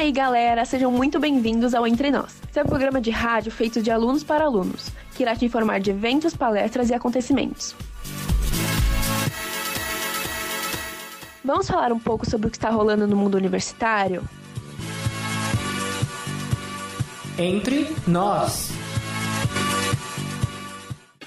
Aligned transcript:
Aí, 0.00 0.12
galera, 0.12 0.64
sejam 0.64 0.90
muito 0.90 1.20
bem-vindos 1.20 1.74
ao 1.74 1.86
Entre 1.86 2.10
Nós, 2.10 2.40
seu 2.50 2.64
programa 2.64 3.02
de 3.02 3.10
rádio 3.10 3.52
feito 3.52 3.82
de 3.82 3.90
alunos 3.90 4.24
para 4.24 4.46
alunos, 4.46 4.90
que 5.14 5.22
irá 5.22 5.36
te 5.36 5.44
informar 5.44 5.78
de 5.78 5.90
eventos, 5.90 6.34
palestras 6.34 6.88
e 6.88 6.94
acontecimentos. 6.94 7.76
Vamos 11.44 11.68
falar 11.68 11.92
um 11.92 11.98
pouco 11.98 12.28
sobre 12.28 12.48
o 12.48 12.50
que 12.50 12.56
está 12.56 12.70
rolando 12.70 13.06
no 13.06 13.14
mundo 13.14 13.34
universitário? 13.36 14.22
Entre 17.36 17.94
nós. 18.06 18.70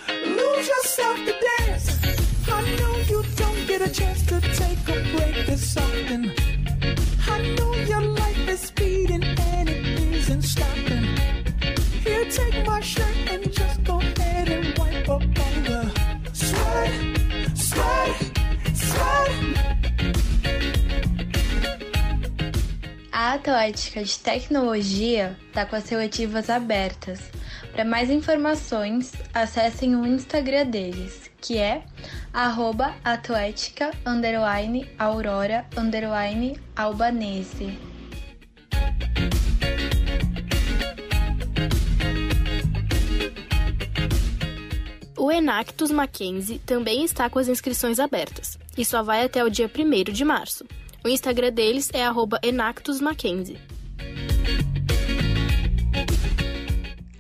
Lose 0.07 0.67
yourself 0.67 1.23
to 1.25 1.33
dance. 1.67 1.99
I 2.47 2.75
know 2.77 2.97
you 3.07 3.23
don't 3.35 3.67
get 3.67 3.83
a 3.83 3.93
chance 3.93 4.25
to 4.25 4.41
take 4.41 4.81
a 4.91 5.15
break 5.15 5.45
this 5.45 5.77
often. 5.77 6.52
A 23.11 23.33
Atlética 23.33 24.03
de 24.03 24.19
Tecnologia 24.19 25.37
está 25.47 25.65
com 25.65 25.75
as 25.75 25.83
seletivas 25.83 26.49
abertas. 26.49 27.19
Para 27.71 27.85
mais 27.85 28.09
informações, 28.09 29.13
acessem 29.33 29.95
o 29.95 30.05
Instagram 30.05 30.65
deles, 30.67 31.31
que 31.41 31.57
é 31.57 31.83
arroba 32.31 32.93
O 45.23 45.31
Enactus 45.31 45.89
Mackenzie 45.89 46.59
também 46.65 47.05
está 47.05 47.29
com 47.29 47.39
as 47.39 47.47
inscrições 47.47 47.97
abertas 47.97 48.59
e 48.77 48.83
só 48.83 49.01
vai 49.01 49.23
até 49.23 49.41
o 49.41 49.49
dia 49.49 49.71
1 49.73 50.11
de 50.11 50.25
março. 50.25 50.65
O 51.01 51.07
Instagram 51.07 51.53
deles 51.53 51.89
é 51.93 52.03
arroba 52.03 52.41
Enactus 52.43 52.99
Mackenzie. 52.99 53.57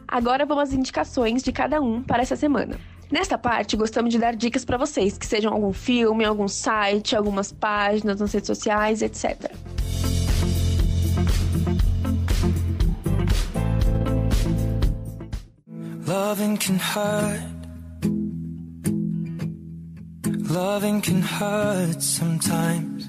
Agora 0.08 0.46
vamos 0.46 0.66
às 0.66 0.74
indicações 0.74 1.42
de 1.42 1.52
cada 1.52 1.82
um 1.82 2.04
para 2.04 2.22
essa 2.22 2.36
semana. 2.36 2.80
Nesta 3.12 3.36
parte, 3.36 3.76
gostamos 3.76 4.14
de 4.14 4.20
dar 4.20 4.36
dicas 4.36 4.64
para 4.64 4.78
vocês, 4.78 5.18
que 5.18 5.26
sejam 5.26 5.52
algum 5.52 5.74
filme, 5.74 6.24
algum 6.24 6.48
site, 6.48 7.16
algumas 7.16 7.52
páginas 7.52 8.20
nas 8.20 8.32
redes 8.32 8.46
sociais, 8.46 9.02
etc. 9.02 9.52
Loving 16.14 16.58
can 16.58 16.78
hurt. 16.78 17.42
Loving 20.60 21.02
can 21.02 21.24
hurt 21.24 22.04
sometimes. 22.04 23.08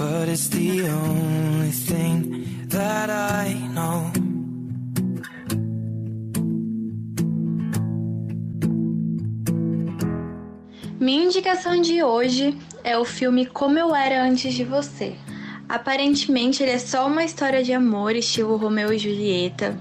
But 0.00 0.30
it's 0.30 0.48
the 0.48 0.88
only 0.88 1.70
thing 1.70 2.66
that 2.68 3.10
I 3.10 3.52
know. 3.74 4.10
Minha 10.98 11.24
indicação 11.24 11.82
de 11.82 12.02
hoje 12.02 12.58
é 12.82 12.96
o 12.96 13.04
filme 13.04 13.44
Como 13.44 13.78
Eu 13.78 13.94
Era 13.94 14.24
Antes 14.24 14.54
de 14.54 14.64
Você. 14.64 15.14
Aparentemente 15.72 16.62
ele 16.62 16.72
é 16.72 16.78
só 16.78 17.06
uma 17.06 17.24
história 17.24 17.64
de 17.64 17.72
amor 17.72 18.14
estilo 18.14 18.58
Romeu 18.58 18.92
e 18.92 18.98
Julieta, 18.98 19.74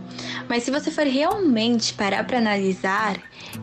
mas 0.47 0.63
se 0.63 0.71
você 0.71 0.89
for 0.89 1.05
realmente 1.05 1.93
parar 1.95 2.23
para 2.23 2.37
analisar, 2.37 3.19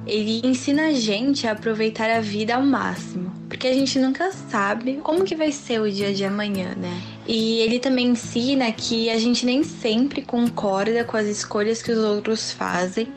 ele 0.06 0.42
ensina 0.44 0.88
a 0.88 0.92
gente 0.92 1.46
a 1.46 1.52
aproveitar 1.52 2.10
a 2.10 2.20
vida 2.20 2.54
ao 2.54 2.62
máximo, 2.62 3.32
porque 3.48 3.66
a 3.66 3.72
gente 3.72 3.98
nunca 3.98 4.30
sabe 4.30 5.00
como 5.02 5.24
que 5.24 5.34
vai 5.34 5.50
ser 5.50 5.80
o 5.80 5.90
dia 5.90 6.12
de 6.12 6.22
amanhã, 6.22 6.74
né? 6.76 7.00
E 7.26 7.60
ele 7.60 7.78
também 7.78 8.08
ensina 8.08 8.70
que 8.72 9.08
a 9.08 9.18
gente 9.18 9.46
nem 9.46 9.64
sempre 9.64 10.20
concorda 10.20 11.04
com 11.04 11.16
as 11.16 11.26
escolhas 11.26 11.80
que 11.80 11.92
os 11.92 12.04
outros 12.04 12.52
fazem, 12.52 13.08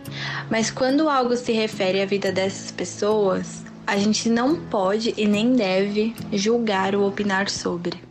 mas 0.50 0.72
quando 0.72 1.10
algo 1.10 1.36
se 1.36 1.52
refere 1.52 2.02
à 2.02 2.06
vida 2.06 2.32
dessas 2.32 2.72
pessoas, 2.72 3.62
a 3.86 3.98
gente 3.98 4.30
não 4.30 4.56
pode 4.56 5.14
e 5.18 5.28
nem 5.28 5.52
deve 5.52 6.16
julgar 6.32 6.96
ou 6.96 7.06
opinar 7.06 7.50
sobre. 7.50 8.10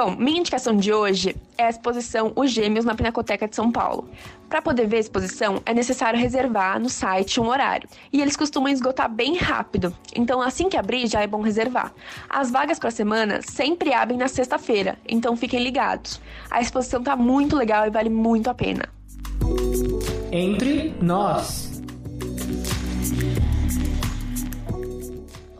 Bom, 0.00 0.14
minha 0.16 0.38
indicação 0.38 0.76
de 0.76 0.92
hoje 0.92 1.34
é 1.56 1.64
a 1.64 1.70
exposição 1.70 2.32
Os 2.36 2.52
Gêmeos 2.52 2.84
na 2.84 2.94
Pinacoteca 2.94 3.48
de 3.48 3.56
São 3.56 3.72
Paulo. 3.72 4.08
Para 4.48 4.62
poder 4.62 4.86
ver 4.86 4.98
a 4.98 5.00
exposição, 5.00 5.60
é 5.66 5.74
necessário 5.74 6.16
reservar 6.16 6.78
no 6.78 6.88
site 6.88 7.40
um 7.40 7.48
horário. 7.48 7.88
E 8.12 8.22
eles 8.22 8.36
costumam 8.36 8.68
esgotar 8.68 9.10
bem 9.12 9.36
rápido, 9.36 9.92
então 10.14 10.40
assim 10.40 10.68
que 10.68 10.76
abrir 10.76 11.08
já 11.08 11.20
é 11.20 11.26
bom 11.26 11.40
reservar. 11.40 11.92
As 12.30 12.48
vagas 12.48 12.78
para 12.78 12.90
a 12.90 12.92
semana 12.92 13.40
sempre 13.42 13.92
abrem 13.92 14.16
na 14.16 14.28
sexta-feira, 14.28 14.96
então 15.04 15.36
fiquem 15.36 15.64
ligados. 15.64 16.20
A 16.48 16.60
exposição 16.60 17.02
tá 17.02 17.16
muito 17.16 17.56
legal 17.56 17.84
e 17.84 17.90
vale 17.90 18.08
muito 18.08 18.48
a 18.48 18.54
pena. 18.54 18.88
Entre 20.30 20.94
nós. 21.02 21.67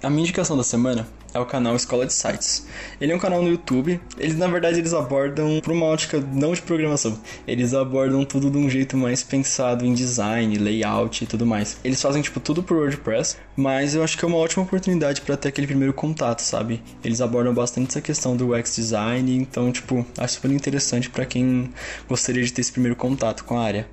A 0.00 0.08
minha 0.08 0.22
indicação 0.22 0.56
da 0.56 0.62
semana 0.62 1.08
é 1.34 1.40
o 1.40 1.44
canal 1.44 1.74
Escola 1.74 2.06
de 2.06 2.12
Sites. 2.12 2.66
Ele 3.00 3.10
é 3.10 3.16
um 3.16 3.18
canal 3.18 3.42
no 3.42 3.48
YouTube. 3.48 4.00
Eles, 4.16 4.36
na 4.36 4.46
verdade, 4.46 4.78
eles 4.78 4.94
abordam 4.94 5.60
por 5.60 5.72
uma 5.72 5.86
ótica 5.86 6.20
não 6.20 6.52
de 6.52 6.62
programação. 6.62 7.18
Eles 7.48 7.74
abordam 7.74 8.24
tudo 8.24 8.48
de 8.48 8.56
um 8.58 8.70
jeito 8.70 8.96
mais 8.96 9.24
pensado 9.24 9.84
em 9.84 9.92
design, 9.92 10.56
layout 10.56 11.24
e 11.24 11.26
tudo 11.26 11.44
mais. 11.44 11.78
Eles 11.82 12.00
fazem 12.00 12.22
tipo 12.22 12.38
tudo 12.38 12.62
por 12.62 12.76
WordPress, 12.76 13.38
mas 13.56 13.96
eu 13.96 14.04
acho 14.04 14.16
que 14.16 14.24
é 14.24 14.28
uma 14.28 14.36
ótima 14.36 14.62
oportunidade 14.62 15.20
para 15.20 15.36
ter 15.36 15.48
aquele 15.48 15.66
primeiro 15.66 15.92
contato, 15.92 16.42
sabe? 16.42 16.80
Eles 17.02 17.20
abordam 17.20 17.52
bastante 17.52 17.88
essa 17.88 18.00
questão 18.00 18.36
do 18.36 18.54
UX 18.54 18.76
design, 18.76 19.36
então 19.36 19.72
tipo, 19.72 20.06
acho 20.16 20.34
super 20.34 20.52
interessante 20.52 21.10
para 21.10 21.26
quem 21.26 21.72
gostaria 22.08 22.44
de 22.44 22.52
ter 22.52 22.60
esse 22.60 22.70
primeiro 22.70 22.94
contato 22.94 23.42
com 23.42 23.58
a 23.58 23.64
área. 23.64 23.88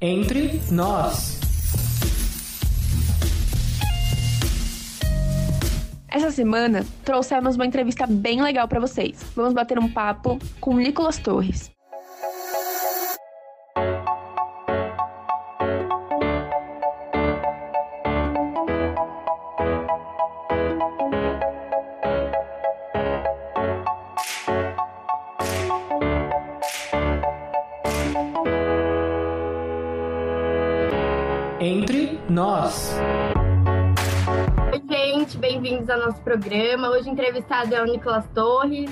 Entre 0.00 0.62
nós. 0.70 1.43
Essa 6.14 6.30
semana 6.30 6.86
trouxemos 7.04 7.56
uma 7.56 7.66
entrevista 7.66 8.06
bem 8.06 8.40
legal 8.40 8.68
para 8.68 8.78
vocês. 8.78 9.20
Vamos 9.34 9.52
bater 9.52 9.80
um 9.80 9.90
papo 9.90 10.38
com 10.60 10.76
Nicolas 10.76 11.18
Torres. 11.18 11.72
Entre 31.58 32.20
nós. 32.30 32.94
Gente, 35.34 35.38
bem-vindos 35.38 35.90
ao 35.90 35.98
nosso 35.98 36.20
programa. 36.20 36.90
Hoje 36.90 37.10
entrevistado 37.10 37.74
é 37.74 37.82
o 37.82 37.86
Nicolas 37.86 38.26
Torres. 38.28 38.90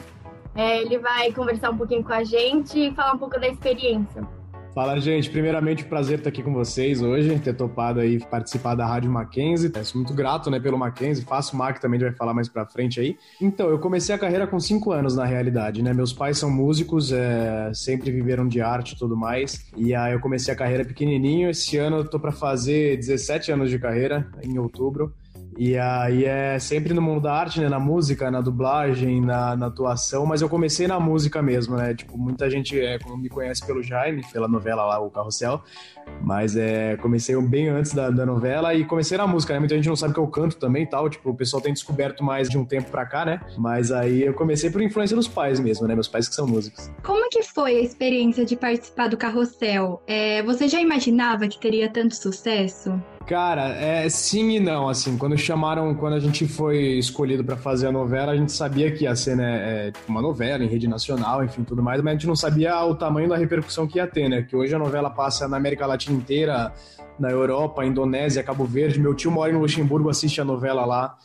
É, 0.57 0.81
ele 0.81 0.99
vai 0.99 1.31
conversar 1.33 1.71
um 1.71 1.77
pouquinho 1.77 2.03
com 2.03 2.13
a 2.13 2.25
gente 2.25 2.89
e 2.89 2.95
falar 2.95 3.13
um 3.13 3.19
pouco 3.19 3.39
da 3.39 3.47
experiência. 3.47 4.27
Fala, 4.75 4.99
gente. 4.99 5.31
Primeiramente, 5.31 5.85
prazer 5.85 6.19
estar 6.19 6.31
aqui 6.31 6.43
com 6.43 6.53
vocês 6.53 7.01
hoje, 7.01 7.39
ter 7.39 7.55
topado 7.55 8.01
aí 8.01 8.19
participar 8.19 8.75
da 8.75 8.87
Rádio 8.87 9.11
Mackenzie. 9.11 9.71
Eu 9.73 9.85
sou 9.85 10.01
muito 10.01 10.15
grato, 10.15 10.51
né, 10.51 10.59
pelo 10.59 10.77
Mackenzie. 10.77 11.25
Faço 11.25 11.55
o 11.55 11.59
Mac 11.59 11.79
também, 11.79 11.99
a 11.99 12.01
gente 12.01 12.11
vai 12.11 12.19
falar 12.19 12.35
mais 12.35 12.49
pra 12.49 12.67
frente 12.67 12.99
aí. 12.99 13.17
Então, 13.41 13.69
eu 13.69 13.79
comecei 13.79 14.15
a 14.15 14.19
carreira 14.19 14.47
com 14.47 14.59
cinco 14.59 14.91
anos, 14.91 15.15
na 15.15 15.25
realidade, 15.25 15.83
né? 15.83 15.93
Meus 15.93 16.13
pais 16.13 16.39
são 16.39 16.51
músicos, 16.51 17.13
é, 17.13 17.71
sempre 17.75 18.11
viveram 18.11 18.49
de 18.49 18.61
arte 18.61 18.93
e 18.93 18.99
tudo 18.99 19.17
mais. 19.17 19.71
E 19.77 19.95
aí 19.95 20.15
eu 20.15 20.21
comecei 20.21 20.53
a 20.53 20.57
carreira 20.57 20.85
pequenininho. 20.85 21.51
Esse 21.51 21.77
ano 21.77 21.99
eu 21.99 22.09
tô 22.09 22.19
pra 22.19 22.33
fazer 22.33 22.97
17 22.97 23.53
anos 23.53 23.71
de 23.71 23.79
carreira, 23.79 24.29
em 24.43 24.59
outubro. 24.59 25.15
E 25.57 25.77
aí 25.77 26.25
é 26.25 26.59
sempre 26.59 26.95
no 26.95 27.03
mundo 27.03 27.23
da 27.23 27.35
arte, 27.35 27.61
né? 27.61 27.69
Na 27.69 27.79
música, 27.79 28.31
na 28.31 28.41
dublagem, 28.41 29.21
na, 29.21 29.55
na 29.57 29.67
atuação, 29.67 30.25
mas 30.25 30.41
eu 30.41 30.49
comecei 30.49 30.87
na 30.87 30.99
música 30.99 31.43
mesmo, 31.43 31.77
né? 31.77 31.95
Tipo, 31.95 32.17
muita 32.17 32.49
gente 32.49 32.79
é, 32.79 32.99
me 33.19 33.29
conhece 33.29 33.65
pelo 33.67 33.83
Jaime, 33.83 34.25
pela 34.33 34.49
novela 34.49 34.85
lá, 34.85 34.99
O 34.99 35.11
Carrossel, 35.11 35.63
mas 36.23 36.57
é, 36.57 36.97
comecei 36.97 37.41
bem 37.43 37.69
antes 37.69 37.93
da, 37.93 38.11
da 38.11 38.25
novela 38.25 38.75
e 38.75 38.85
comecei 38.85 39.19
na 39.19 39.27
música, 39.27 39.53
né? 39.53 39.59
Muita 39.59 39.75
gente 39.75 39.89
não 39.89 39.97
sabe 39.97 40.15
que 40.15 40.21
eu 40.21 40.27
canto 40.27 40.57
também 40.57 40.85
e 40.85 40.87
tal, 40.87 41.09
tipo, 41.11 41.31
o 41.31 41.35
pessoal 41.35 41.63
tem 41.63 41.73
descoberto 41.73 42.25
mais 42.25 42.49
de 42.49 42.57
um 42.57 42.65
tempo 42.65 42.91
pra 42.91 43.05
cá, 43.05 43.25
né? 43.25 43.41
Mas 43.59 43.93
aí 43.93 44.23
eu 44.23 44.35
comecei 44.35 44.71
por 44.71 44.81
influência 44.81 45.15
dos 45.15 45.29
pais 45.29 45.61
mesmo, 45.61 45.87
né? 45.87 45.95
Meus 45.95 46.09
pais 46.09 46.29
que 46.29 46.35
são 46.35 46.47
músicos. 46.47 46.91
Como 47.03 47.29
que 47.29 47.43
foi 47.43 47.77
a 47.77 47.81
experiência 47.81 48.45
de 48.45 48.57
participar 48.57 49.09
do 49.09 49.17
Carrossel? 49.17 50.03
É, 50.07 50.43
você 50.43 50.67
já 50.67 50.81
imaginava 50.81 51.47
que 51.47 51.59
teria 51.59 51.89
tanto 51.89 52.15
sucesso? 52.15 53.01
Cara, 53.27 53.69
é 53.69 54.09
sim 54.09 54.51
e 54.51 54.61
não, 54.61 54.89
assim, 54.89 55.17
quando 55.17 55.37
chamaram, 55.39 55.95
quando 55.95 56.15
a 56.15 56.21
gente 56.21 56.47
foi 56.47 56.99
escolhido 56.99 57.45
para 57.45 57.57
fazer 57.57 57.87
a 57.87 57.93
novela, 57.93 58.33
a 58.33 58.37
gente 58.37 58.53
sabia 58.53 58.91
que 58.91 59.05
ia 59.05 59.15
ser, 59.15 59.37
né, 59.37 59.87
é, 59.87 59.91
tipo 59.93 60.11
uma 60.11 60.21
novela 60.21 60.63
em 60.65 60.67
rede 60.67 60.89
nacional, 60.89 61.45
enfim, 61.45 61.63
tudo 61.63 61.83
mais, 61.83 62.03
mas 62.03 62.11
a 62.11 62.15
gente 62.15 62.27
não 62.27 62.35
sabia 62.37 62.85
o 62.85 62.95
tamanho 62.95 63.29
da 63.29 63.37
repercussão 63.37 63.87
que 63.87 63.99
ia 63.99 64.07
ter, 64.07 64.29
né, 64.29 64.43
que 64.43 64.57
hoje 64.57 64.75
a 64.75 64.79
novela 64.79 65.09
passa 65.09 65.47
na 65.47 65.57
América 65.57 65.87
Latina 65.87 66.17
inteira, 66.17 66.73
na 67.19 67.31
Europa, 67.31 67.85
Indonésia, 67.85 68.43
Cabo 68.43 68.65
Verde, 68.65 68.99
meu 68.99 69.15
tio 69.15 69.31
mora 69.31 69.53
em 69.53 69.57
Luxemburgo, 69.57 70.11
assiste 70.11 70.41
a 70.41 70.45
novela 70.45 70.85
lá, 70.85 71.17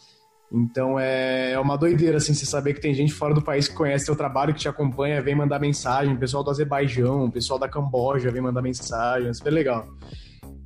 então 0.51 0.99
é, 0.99 1.53
é 1.53 1.59
uma 1.59 1.77
doideira, 1.77 2.17
assim, 2.17 2.33
você 2.33 2.45
saber 2.45 2.73
que 2.73 2.81
tem 2.81 2.93
gente 2.93 3.11
fora 3.11 3.33
do 3.33 3.41
país 3.41 3.67
que 3.67 3.75
conhece 3.75 4.05
seu 4.05 4.15
trabalho, 4.15 4.53
que 4.53 4.59
te 4.59 4.69
acompanha, 4.69 5.21
vem 5.21 5.35
mandar 5.35 5.59
mensagem, 5.59 6.15
pessoal 6.15 6.43
do 6.43 6.51
Azerbaijão, 6.51 7.29
pessoal 7.31 7.59
da 7.59 7.67
Camboja 7.67 8.29
vem 8.29 8.41
mandar 8.41 8.61
mensagem, 8.61 9.29
é 9.29 9.33
super 9.33 9.51
legal. 9.51 9.87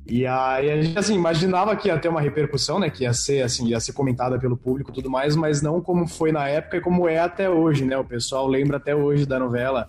E 0.06 0.26
aí 0.26 0.70
a 0.70 0.82
gente 0.82 0.98
assim, 0.98 1.14
imaginava 1.14 1.76
que 1.76 1.88
ia 1.88 1.96
ter 1.96 2.08
uma 2.08 2.20
repercussão, 2.20 2.78
né? 2.78 2.90
Que 2.90 3.04
ia 3.04 3.12
ser 3.12 3.42
assim, 3.42 3.68
ia 3.68 3.78
ser 3.78 3.92
comentada 3.92 4.38
pelo 4.38 4.56
público 4.56 4.90
e 4.90 4.92
tudo 4.92 5.08
mais, 5.08 5.36
mas 5.36 5.62
não 5.62 5.80
como 5.80 6.08
foi 6.08 6.32
na 6.32 6.48
época 6.48 6.78
e 6.78 6.80
como 6.80 7.08
é 7.08 7.18
até 7.18 7.48
hoje, 7.48 7.84
né? 7.84 7.96
O 7.96 8.04
pessoal 8.04 8.46
lembra 8.48 8.78
até 8.78 8.94
hoje 8.94 9.24
da 9.24 9.38
novela 9.38 9.86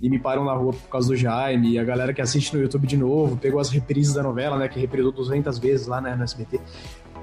e 0.00 0.10
me 0.10 0.18
param 0.18 0.44
na 0.44 0.52
rua 0.52 0.72
por 0.72 0.88
causa 0.90 1.08
do 1.08 1.16
Jaime, 1.16 1.72
e 1.72 1.78
a 1.78 1.84
galera 1.84 2.12
que 2.12 2.20
assiste 2.20 2.54
no 2.54 2.60
YouTube 2.60 2.86
de 2.86 2.96
novo, 2.96 3.38
pegou 3.38 3.58
as 3.58 3.70
reprises 3.70 4.12
da 4.12 4.22
novela, 4.22 4.58
né? 4.58 4.68
Que 4.68 4.78
reprisou 4.78 5.10
200 5.12 5.58
vezes 5.58 5.86
lá 5.86 6.00
né, 6.00 6.14
no 6.14 6.24
SBT. 6.24 6.60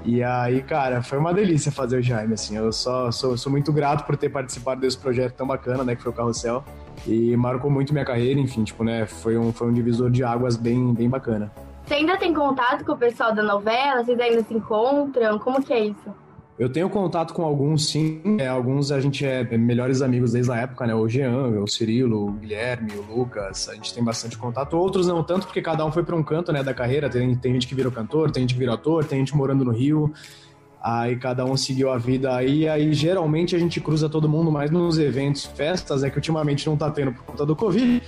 E 0.04 0.20
aí, 0.20 0.62
cara, 0.62 1.00
foi 1.00 1.18
uma 1.18 1.32
delícia 1.32 1.70
fazer 1.70 1.98
o 1.98 2.02
Jaime, 2.02 2.34
assim. 2.34 2.56
Eu 2.56 2.72
só 2.72 3.12
sou, 3.12 3.36
sou 3.38 3.52
muito 3.52 3.72
grato 3.72 4.04
por 4.04 4.16
ter 4.16 4.30
participado 4.30 4.80
desse 4.80 4.98
projeto 4.98 5.34
tão 5.34 5.46
bacana, 5.46 5.84
né? 5.84 5.94
Que 5.94 6.02
foi 6.02 6.10
o 6.10 6.14
Carrossel. 6.14 6.64
E 7.06 7.36
marcou 7.36 7.70
muito 7.70 7.92
minha 7.92 8.04
carreira, 8.04 8.40
enfim, 8.40 8.64
tipo, 8.64 8.82
né? 8.82 9.06
Foi 9.06 9.38
um, 9.38 9.52
foi 9.52 9.68
um 9.68 9.72
divisor 9.72 10.10
de 10.10 10.24
águas 10.24 10.56
bem, 10.56 10.92
bem 10.92 11.08
bacana. 11.08 11.52
Você 11.92 11.96
ainda 11.96 12.16
tem 12.16 12.32
contato 12.32 12.86
com 12.86 12.92
o 12.92 12.96
pessoal 12.96 13.34
da 13.34 13.42
novela? 13.42 14.02
Vocês 14.02 14.18
ainda 14.18 14.42
se 14.42 14.54
encontram? 14.54 15.38
Como 15.38 15.62
que 15.62 15.74
é 15.74 15.88
isso? 15.88 16.14
Eu 16.58 16.72
tenho 16.72 16.88
contato 16.88 17.34
com 17.34 17.44
alguns, 17.44 17.90
sim. 17.90 18.38
É, 18.40 18.48
alguns 18.48 18.90
a 18.90 18.98
gente 18.98 19.26
é 19.26 19.44
melhores 19.58 20.00
amigos 20.00 20.32
desde 20.32 20.50
a 20.50 20.56
época, 20.56 20.86
né? 20.86 20.94
O 20.94 21.06
Jean, 21.06 21.48
o 21.60 21.68
Cirilo, 21.68 22.28
o 22.28 22.32
Guilherme, 22.32 22.92
o 22.94 23.02
Lucas. 23.02 23.68
A 23.68 23.74
gente 23.74 23.92
tem 23.92 24.02
bastante 24.02 24.38
contato. 24.38 24.72
Outros 24.72 25.06
não 25.06 25.22
tanto, 25.22 25.44
porque 25.44 25.60
cada 25.60 25.84
um 25.84 25.92
foi 25.92 26.02
para 26.02 26.16
um 26.16 26.22
canto, 26.22 26.50
né, 26.50 26.62
da 26.62 26.72
carreira. 26.72 27.10
Tem, 27.10 27.36
tem 27.36 27.52
gente 27.52 27.68
que 27.68 27.74
virou 27.74 27.92
cantor, 27.92 28.30
tem 28.30 28.44
gente 28.44 28.54
que 28.54 28.58
virou 28.58 28.74
ator, 28.74 29.04
tem 29.04 29.18
gente 29.18 29.36
morando 29.36 29.62
no 29.62 29.70
Rio. 29.70 30.14
Aí 30.82 31.14
cada 31.16 31.44
um 31.44 31.56
seguiu 31.56 31.92
a 31.92 31.98
vida 31.98 32.34
aí, 32.34 32.66
aí 32.66 32.92
geralmente 32.92 33.54
a 33.54 33.58
gente 33.58 33.80
cruza 33.80 34.08
todo 34.08 34.28
mundo 34.28 34.50
mais 34.50 34.68
nos 34.68 34.98
eventos, 34.98 35.44
festas, 35.44 36.02
é 36.02 36.10
que 36.10 36.16
ultimamente 36.16 36.66
não 36.66 36.76
tá 36.76 36.90
tendo 36.90 37.12
por 37.12 37.22
conta 37.22 37.46
do 37.46 37.54
Covid, 37.54 38.02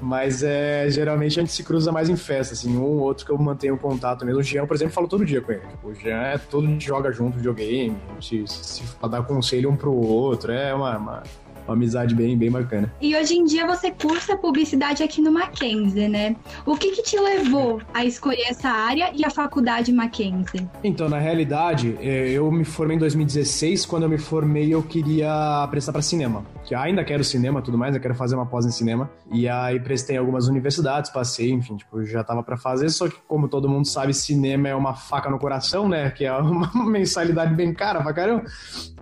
mas 0.00 0.42
é, 0.42 0.88
geralmente 0.90 1.38
a 1.38 1.42
gente 1.42 1.52
se 1.52 1.62
cruza 1.62 1.90
mais 1.90 2.08
em 2.08 2.16
festa, 2.16 2.54
assim, 2.54 2.76
um 2.76 2.82
ou 2.82 2.98
outro 2.98 3.24
que 3.24 3.32
eu 3.32 3.38
mantenho 3.38 3.76
contato 3.76 4.24
mesmo. 4.24 4.40
O 4.40 4.42
Jean, 4.42 4.66
por 4.66 4.74
exemplo, 4.74 4.94
falo 4.94 5.08
todo 5.08 5.24
dia 5.24 5.40
com 5.40 5.52
ele. 5.52 5.62
Tipo, 5.66 5.88
o 5.88 5.94
Jean 5.94 6.22
é 6.22 6.38
todo 6.38 6.66
dia 6.66 6.84
joga 6.84 7.12
junto 7.12 7.36
videogame, 7.36 7.96
se, 8.20 8.46
se, 8.46 8.64
se 8.64 8.82
dar 9.08 9.22
conselho 9.22 9.70
um 9.70 9.76
pro 9.76 9.92
outro, 9.92 10.52
é 10.52 10.74
uma, 10.74 10.96
uma, 10.96 11.22
uma 11.66 11.74
amizade 11.74 12.14
bem, 12.14 12.36
bem 12.36 12.50
bacana. 12.50 12.92
E 13.00 13.16
hoje 13.16 13.34
em 13.34 13.44
dia 13.44 13.66
você 13.66 13.90
cursa 13.90 14.36
publicidade 14.36 15.02
aqui 15.02 15.20
no 15.20 15.32
Mackenzie, 15.32 16.08
né? 16.08 16.36
O 16.64 16.76
que, 16.76 16.90
que 16.90 17.02
te 17.02 17.18
levou 17.18 17.80
a 17.92 18.04
escolher 18.04 18.44
essa 18.48 18.68
área 18.68 19.10
e 19.14 19.24
a 19.24 19.30
faculdade 19.30 19.92
Mackenzie? 19.92 20.68
Então, 20.82 21.08
na 21.08 21.18
realidade, 21.18 21.96
é, 22.00 22.30
eu 22.30 22.50
me 22.50 22.64
formei 22.64 22.96
em 22.96 23.00
2016. 23.00 23.86
Quando 23.86 24.04
eu 24.04 24.08
me 24.08 24.18
formei, 24.18 24.72
eu 24.72 24.82
queria 24.82 25.66
prestar 25.70 25.92
para 25.92 26.02
cinema. 26.02 26.44
Que 26.64 26.74
ainda 26.74 27.04
quero 27.04 27.24
cinema 27.24 27.60
tudo 27.62 27.76
mais, 27.76 27.94
eu 27.94 28.00
quero 28.00 28.14
fazer 28.14 28.34
uma 28.34 28.46
pós 28.46 28.64
em 28.66 28.70
cinema. 28.70 29.10
E 29.30 29.48
aí 29.48 29.80
prestei 29.80 30.16
em 30.16 30.18
algumas 30.18 30.48
universidades, 30.48 31.10
passei, 31.10 31.50
enfim, 31.50 31.76
tipo, 31.76 32.04
já 32.04 32.22
tava 32.22 32.42
para 32.42 32.56
fazer. 32.56 32.88
Só 32.90 33.08
que, 33.08 33.16
como 33.26 33.48
todo 33.48 33.68
mundo 33.68 33.86
sabe, 33.86 34.14
cinema 34.14 34.68
é 34.68 34.74
uma 34.74 34.94
faca 34.94 35.30
no 35.30 35.38
coração, 35.38 35.88
né? 35.88 36.10
Que 36.10 36.24
é 36.24 36.32
uma 36.32 36.70
mensalidade 36.86 37.54
bem 37.54 37.72
cara 37.72 38.02
pra 38.02 38.12
caramba. 38.12 38.44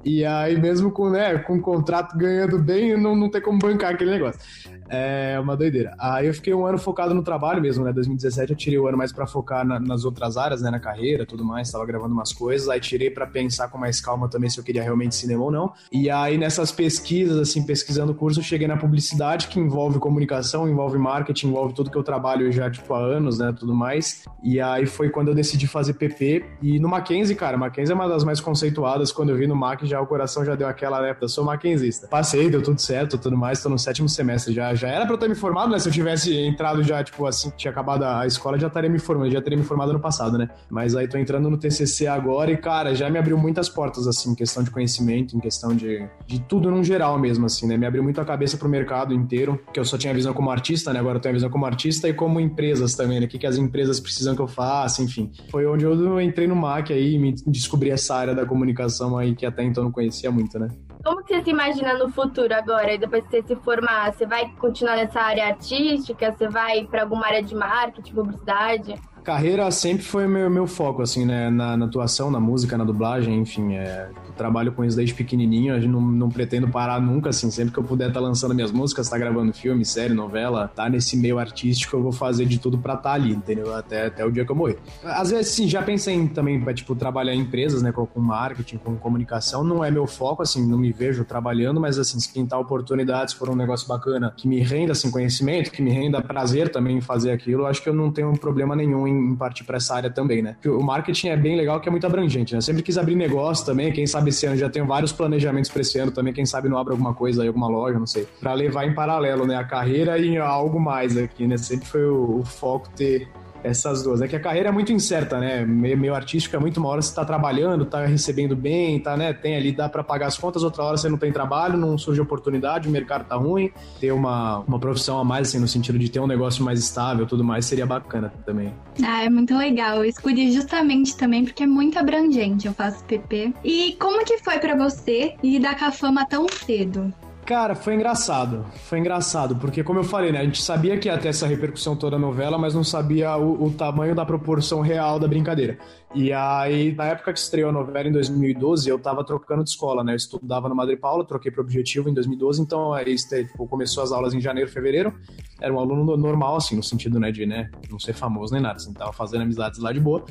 E 0.04 0.24
aí, 0.24 0.60
mesmo 0.60 0.90
com, 0.90 1.10
né, 1.10 1.38
com 1.38 1.54
o 1.54 1.60
contrato 1.60 2.16
ganhando 2.16 2.51
bem, 2.58 2.96
não, 2.96 3.14
não 3.14 3.30
tem 3.30 3.40
como 3.40 3.58
bancar 3.58 3.94
aquele 3.94 4.10
negócio. 4.10 4.40
É 4.88 5.38
uma 5.40 5.56
doideira. 5.56 5.94
Aí 5.98 6.26
eu 6.26 6.34
fiquei 6.34 6.52
um 6.52 6.66
ano 6.66 6.78
focado 6.78 7.14
no 7.14 7.22
trabalho 7.22 7.60
mesmo, 7.60 7.84
né? 7.84 7.92
2017 7.92 8.52
eu 8.52 8.56
tirei 8.56 8.78
o 8.78 8.86
ano 8.86 8.96
mais 8.98 9.12
para 9.12 9.26
focar 9.26 9.66
na, 9.66 9.80
nas 9.80 10.04
outras 10.04 10.36
áreas, 10.36 10.62
né? 10.62 10.70
Na 10.70 10.80
carreira, 10.80 11.24
tudo 11.24 11.44
mais. 11.44 11.70
Tava 11.70 11.84
gravando 11.86 12.14
umas 12.14 12.32
coisas. 12.32 12.68
Aí 12.68 12.80
tirei 12.80 13.10
para 13.10 13.26
pensar 13.26 13.68
com 13.68 13.78
mais 13.78 14.00
calma 14.00 14.28
também 14.28 14.50
se 14.50 14.58
eu 14.58 14.64
queria 14.64 14.82
realmente 14.82 15.14
cinema 15.14 15.42
ou 15.44 15.50
não. 15.50 15.72
E 15.90 16.10
aí 16.10 16.36
nessas 16.36 16.72
pesquisas, 16.72 17.38
assim, 17.38 17.64
pesquisando 17.64 18.12
o 18.12 18.14
curso, 18.14 18.40
eu 18.40 18.44
cheguei 18.44 18.66
na 18.66 18.76
publicidade, 18.76 19.48
que 19.48 19.58
envolve 19.58 19.98
comunicação, 19.98 20.68
envolve 20.68 20.98
marketing, 20.98 21.48
envolve 21.48 21.74
tudo 21.74 21.90
que 21.90 21.96
eu 21.96 22.02
trabalho 22.02 22.50
já, 22.52 22.70
tipo, 22.70 22.92
há 22.94 22.98
anos, 22.98 23.38
né? 23.38 23.54
Tudo 23.58 23.74
mais. 23.74 24.24
E 24.42 24.60
aí 24.60 24.86
foi 24.86 25.10
quando 25.10 25.28
eu 25.28 25.34
decidi 25.34 25.66
fazer 25.66 25.94
PP. 25.94 26.44
E 26.60 26.78
no 26.78 26.88
Mackenzie, 26.88 27.34
cara, 27.34 27.56
Mackenzie 27.56 27.92
é 27.92 27.94
uma 27.94 28.08
das 28.08 28.24
mais 28.24 28.40
conceituadas. 28.40 29.12
Quando 29.12 29.30
eu 29.30 29.36
vi 29.36 29.46
no 29.46 29.56
Mac, 29.56 29.84
já 29.84 30.00
o 30.00 30.06
coração 30.06 30.44
já 30.44 30.54
deu 30.54 30.66
aquela, 30.66 31.00
né? 31.00 31.16
Eu 31.20 31.28
sou 31.28 31.44
mackenzista. 31.44 32.06
Passei, 32.08 32.50
deu 32.50 32.62
tudo 32.62 32.80
certo, 32.80 33.18
tudo 33.18 33.36
mais. 33.36 33.62
Tô 33.62 33.68
no 33.68 33.78
sétimo 33.78 34.08
semestre 34.08 34.52
já 34.52 34.71
já 34.74 34.88
era 34.88 35.04
pra 35.04 35.14
eu 35.14 35.18
ter 35.18 35.28
me 35.28 35.34
formado, 35.34 35.70
né? 35.70 35.78
Se 35.78 35.88
eu 35.88 35.92
tivesse 35.92 36.36
entrado 36.36 36.82
já, 36.82 37.02
tipo, 37.02 37.26
assim, 37.26 37.50
tinha 37.56 37.70
acabado 37.70 38.04
a 38.04 38.26
escola, 38.26 38.58
já 38.58 38.66
estaria 38.66 38.90
me 38.90 38.98
formando, 38.98 39.30
já 39.30 39.40
teria 39.40 39.58
me 39.58 39.64
formado 39.64 39.92
no 39.92 40.00
passado, 40.00 40.38
né? 40.38 40.48
Mas 40.70 40.94
aí 40.94 41.08
tô 41.08 41.18
entrando 41.18 41.48
no 41.50 41.56
TCC 41.56 42.06
agora 42.06 42.50
e, 42.50 42.56
cara, 42.56 42.94
já 42.94 43.08
me 43.10 43.18
abriu 43.18 43.36
muitas 43.38 43.68
portas, 43.68 44.06
assim, 44.06 44.32
em 44.32 44.34
questão 44.34 44.62
de 44.62 44.70
conhecimento, 44.70 45.36
em 45.36 45.40
questão 45.40 45.74
de, 45.74 46.08
de 46.26 46.40
tudo 46.40 46.70
num 46.70 46.82
geral 46.82 47.18
mesmo, 47.18 47.46
assim, 47.46 47.66
né? 47.66 47.76
Me 47.76 47.86
abriu 47.86 48.02
muito 48.02 48.20
a 48.20 48.24
cabeça 48.24 48.56
pro 48.56 48.68
mercado 48.68 49.14
inteiro, 49.14 49.60
que 49.72 49.80
eu 49.80 49.84
só 49.84 49.96
tinha 49.96 50.12
visão 50.14 50.32
como 50.32 50.50
artista, 50.50 50.92
né? 50.92 51.00
Agora 51.00 51.18
eu 51.18 51.20
tenho 51.20 51.32
a 51.32 51.36
visão 51.36 51.50
como 51.50 51.66
artista 51.66 52.08
e 52.08 52.14
como 52.14 52.40
empresas 52.40 52.94
também, 52.94 53.20
né? 53.20 53.26
O 53.26 53.28
que, 53.28 53.38
que 53.38 53.46
as 53.46 53.56
empresas 53.56 54.00
precisam 54.00 54.34
que 54.34 54.42
eu 54.42 54.48
faça, 54.48 55.02
enfim. 55.02 55.30
Foi 55.50 55.66
onde 55.66 55.84
eu 55.84 56.20
entrei 56.20 56.46
no 56.46 56.56
MAC 56.56 56.92
aí 56.92 57.14
e 57.14 57.18
me 57.18 57.34
descobri 57.46 57.90
essa 57.90 58.14
área 58.14 58.34
da 58.34 58.46
comunicação 58.46 59.16
aí 59.16 59.34
que 59.34 59.46
até 59.46 59.62
então 59.62 59.84
não 59.84 59.92
conhecia 59.92 60.30
muito, 60.30 60.58
né? 60.58 60.68
Como 61.04 61.20
você 61.22 61.42
se 61.42 61.50
imagina 61.50 61.94
no 61.94 62.10
futuro 62.12 62.54
agora, 62.54 62.96
depois 62.96 63.24
que 63.26 63.42
você 63.42 63.42
se 63.42 63.56
formar? 63.56 64.12
Você 64.12 64.24
vai 64.24 64.48
continuar 64.56 64.96
nessa 64.96 65.20
área 65.20 65.46
artística? 65.46 66.30
Você 66.30 66.48
vai 66.48 66.84
para 66.86 67.02
alguma 67.02 67.26
área 67.26 67.42
de 67.42 67.54
marketing, 67.56 68.14
publicidade? 68.14 68.94
Carreira 69.22 69.70
sempre 69.70 70.04
foi 70.04 70.26
meu, 70.26 70.50
meu 70.50 70.66
foco, 70.66 71.02
assim, 71.02 71.24
né? 71.24 71.50
Na, 71.50 71.76
na 71.76 71.86
atuação, 71.86 72.30
na 72.30 72.40
música, 72.40 72.76
na 72.76 72.84
dublagem, 72.84 73.38
enfim. 73.38 73.74
É, 73.74 74.08
trabalho 74.36 74.72
com 74.72 74.84
isso 74.84 74.96
desde 74.96 75.14
pequenininho, 75.14 75.78
não, 75.88 76.00
não 76.00 76.28
pretendo 76.28 76.68
parar 76.68 77.00
nunca, 77.00 77.30
assim. 77.30 77.50
Sempre 77.50 77.72
que 77.72 77.78
eu 77.78 77.84
puder 77.84 78.08
estar 78.08 78.20
tá 78.20 78.26
lançando 78.26 78.54
minhas 78.54 78.72
músicas, 78.72 79.08
tá 79.08 79.16
gravando 79.16 79.52
filme, 79.52 79.84
série, 79.84 80.14
novela, 80.14 80.68
tá 80.68 80.88
nesse 80.88 81.16
meio 81.16 81.38
artístico, 81.38 81.96
eu 81.96 82.02
vou 82.02 82.12
fazer 82.12 82.46
de 82.46 82.58
tudo 82.58 82.78
pra 82.78 82.94
estar 82.94 83.10
tá 83.10 83.14
ali, 83.14 83.32
entendeu? 83.32 83.74
Até, 83.74 84.06
até 84.06 84.24
o 84.24 84.32
dia 84.32 84.44
que 84.44 84.50
eu 84.50 84.56
morrer. 84.56 84.78
Às 85.04 85.30
vezes, 85.30 85.52
sim, 85.52 85.68
já 85.68 85.82
pensei 85.82 86.14
em, 86.14 86.26
também 86.26 86.60
pra, 86.60 86.74
tipo, 86.74 86.94
trabalhar 86.94 87.34
em 87.34 87.40
empresas, 87.40 87.82
né? 87.82 87.92
Com, 87.92 88.06
com 88.06 88.20
marketing, 88.20 88.78
com 88.78 88.96
comunicação. 88.96 89.62
Não 89.62 89.84
é 89.84 89.90
meu 89.90 90.06
foco, 90.06 90.42
assim, 90.42 90.66
não 90.66 90.78
me 90.78 90.92
vejo 90.92 91.24
trabalhando, 91.24 91.80
mas, 91.80 91.98
assim, 91.98 92.18
se 92.18 92.32
pintar 92.32 92.58
oportunidades 92.58 93.34
for 93.34 93.48
um 93.48 93.56
negócio 93.56 93.86
bacana 93.86 94.32
que 94.36 94.48
me 94.48 94.60
renda, 94.60 94.92
assim, 94.92 95.10
conhecimento, 95.10 95.70
que 95.70 95.82
me 95.82 95.90
renda 95.90 96.20
prazer 96.20 96.70
também 96.70 96.98
em 96.98 97.00
fazer 97.00 97.30
aquilo, 97.30 97.66
acho 97.66 97.82
que 97.82 97.88
eu 97.88 97.94
não 97.94 98.10
tenho 98.10 98.32
problema 98.38 98.74
nenhum 98.74 99.06
em 99.06 99.11
em 99.12 99.36
partir 99.36 99.64
para 99.64 99.76
essa 99.76 99.94
área 99.94 100.10
também, 100.10 100.42
né? 100.42 100.56
O 100.66 100.82
marketing 100.82 101.28
é 101.28 101.36
bem 101.36 101.56
legal, 101.56 101.80
que 101.80 101.88
é 101.88 101.90
muito 101.90 102.06
abrangente, 102.06 102.54
né? 102.54 102.60
Sempre 102.60 102.82
quis 102.82 102.98
abrir 102.98 103.14
negócio 103.14 103.64
também, 103.64 103.92
quem 103.92 104.06
sabe 104.06 104.30
esse 104.30 104.46
ano 104.46 104.56
já 104.56 104.68
tenho 104.68 104.86
vários 104.86 105.12
planejamentos 105.12 105.70
para 105.70 105.82
esse 105.82 105.98
ano 105.98 106.12
também, 106.12 106.32
quem 106.32 106.46
sabe 106.46 106.68
não 106.68 106.78
abre 106.78 106.92
alguma 106.92 107.14
coisa 107.14 107.42
aí, 107.42 107.48
alguma 107.48 107.68
loja, 107.68 107.98
não 107.98 108.06
sei, 108.06 108.26
para 108.40 108.52
levar 108.54 108.86
em 108.86 108.94
paralelo, 108.94 109.46
né? 109.46 109.56
A 109.56 109.64
carreira 109.64 110.18
e 110.18 110.36
algo 110.36 110.80
mais 110.80 111.16
aqui, 111.16 111.46
né? 111.46 111.56
Sempre 111.56 111.86
foi 111.86 112.04
o, 112.04 112.40
o 112.40 112.44
foco 112.44 112.88
ter 112.90 113.28
essas 113.62 114.02
duas. 114.02 114.20
É 114.20 114.28
que 114.28 114.36
a 114.36 114.40
carreira 114.40 114.68
é 114.68 114.72
muito 114.72 114.92
incerta, 114.92 115.38
né? 115.38 115.64
Meio, 115.64 115.98
meio 115.98 116.14
artístico 116.14 116.54
é 116.56 116.58
muito 116.58 116.78
uma 116.78 116.88
hora 116.88 117.02
você 117.02 117.14
tá 117.14 117.24
trabalhando, 117.24 117.84
tá 117.84 118.04
recebendo 118.06 118.54
bem, 118.54 119.00
tá, 119.00 119.16
né? 119.16 119.32
Tem 119.32 119.56
ali, 119.56 119.72
dá 119.72 119.88
para 119.88 120.04
pagar 120.04 120.26
as 120.26 120.38
contas, 120.38 120.62
outra 120.62 120.84
hora 120.84 120.96
você 120.96 121.08
não 121.08 121.18
tem 121.18 121.32
trabalho, 121.32 121.76
não 121.76 121.98
surge 121.98 122.20
oportunidade, 122.20 122.88
o 122.88 122.90
mercado 122.90 123.24
tá 123.24 123.36
ruim. 123.36 123.70
Ter 124.00 124.12
uma, 124.12 124.60
uma 124.60 124.78
profissão 124.78 125.18
a 125.18 125.24
mais, 125.24 125.48
assim, 125.48 125.58
no 125.58 125.68
sentido 125.68 125.98
de 125.98 126.10
ter 126.10 126.20
um 126.20 126.26
negócio 126.26 126.64
mais 126.64 126.78
estável 126.78 127.26
tudo 127.26 127.42
mais, 127.44 127.64
seria 127.64 127.86
bacana 127.86 128.32
também. 128.44 128.74
Ah, 129.02 129.24
é 129.24 129.30
muito 129.30 129.56
legal. 129.56 129.98
Eu 129.98 130.04
escolhi 130.04 130.52
justamente 130.52 131.16
também 131.16 131.44
porque 131.44 131.62
é 131.62 131.66
muito 131.66 131.98
abrangente. 131.98 132.66
Eu 132.66 132.74
faço 132.74 133.02
PP. 133.04 133.54
E 133.64 133.96
como 133.98 134.24
que 134.24 134.38
foi 134.38 134.58
para 134.58 134.76
você 134.76 135.34
lidar 135.42 135.78
com 135.78 135.86
a 135.86 135.90
fama 135.90 136.26
tão 136.26 136.46
cedo? 136.48 137.12
Cara, 137.52 137.74
foi 137.74 137.94
engraçado. 137.96 138.64
Foi 138.84 138.98
engraçado, 138.98 139.56
porque 139.56 139.84
como 139.84 139.98
eu 139.98 140.04
falei, 140.04 140.32
né? 140.32 140.40
A 140.40 140.44
gente 140.44 140.62
sabia 140.62 140.96
que 140.96 141.06
ia 141.06 141.18
ter 141.18 141.28
essa 141.28 141.46
repercussão 141.46 141.94
toda 141.94 142.16
a 142.16 142.18
novela, 142.18 142.56
mas 142.56 142.74
não 142.74 142.82
sabia 142.82 143.36
o, 143.36 143.66
o, 143.66 143.70
tamanho 143.70 144.14
da 144.14 144.24
proporção 144.24 144.80
real 144.80 145.20
da 145.20 145.28
brincadeira. 145.28 145.76
E 146.14 146.32
aí, 146.32 146.94
na 146.94 147.04
época 147.04 147.30
que 147.30 147.38
estreou 147.38 147.68
a 147.68 147.72
novela, 147.72 148.08
em 148.08 148.12
2012, 148.12 148.88
eu 148.88 148.98
tava 148.98 149.22
trocando 149.22 149.62
de 149.62 149.68
escola, 149.68 150.02
né? 150.02 150.12
Eu 150.12 150.16
estudava 150.16 150.66
no 150.66 150.74
Madre 150.74 150.96
Paula, 150.96 151.26
troquei 151.26 151.52
pro 151.52 151.60
Objetivo 151.60 152.08
em 152.08 152.14
2012, 152.14 152.62
então 152.62 152.94
aí 152.94 153.14
tipo, 153.16 153.68
começou 153.68 154.02
as 154.02 154.12
aulas 154.12 154.32
em 154.32 154.40
janeiro, 154.40 154.70
fevereiro. 154.70 155.12
Era 155.60 155.74
um 155.74 155.78
aluno 155.78 156.16
normal, 156.16 156.56
assim, 156.56 156.74
no 156.74 156.82
sentido, 156.82 157.20
né, 157.20 157.30
de 157.30 157.44
né, 157.44 157.70
não 157.90 157.98
ser 157.98 158.14
famoso 158.14 158.54
nem 158.54 158.62
nada, 158.62 158.76
assim, 158.76 158.94
tava 158.94 159.12
fazendo 159.12 159.42
amizades 159.42 159.78
lá 159.78 159.92
de 159.92 160.00
boa. 160.00 160.24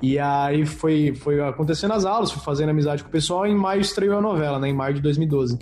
E 0.00 0.18
aí 0.18 0.64
foi, 0.64 1.14
foi 1.14 1.38
acontecendo 1.42 1.92
as 1.92 2.06
aulas, 2.06 2.32
fui 2.32 2.42
fazendo 2.42 2.70
amizade 2.70 3.02
com 3.02 3.10
o 3.10 3.12
pessoal, 3.12 3.46
e 3.46 3.50
em 3.50 3.54
maio 3.54 3.82
estreou 3.82 4.16
a 4.16 4.22
novela, 4.22 4.58
né? 4.58 4.70
Em 4.70 4.74
maio 4.74 4.94
de 4.94 5.02
2012. 5.02 5.58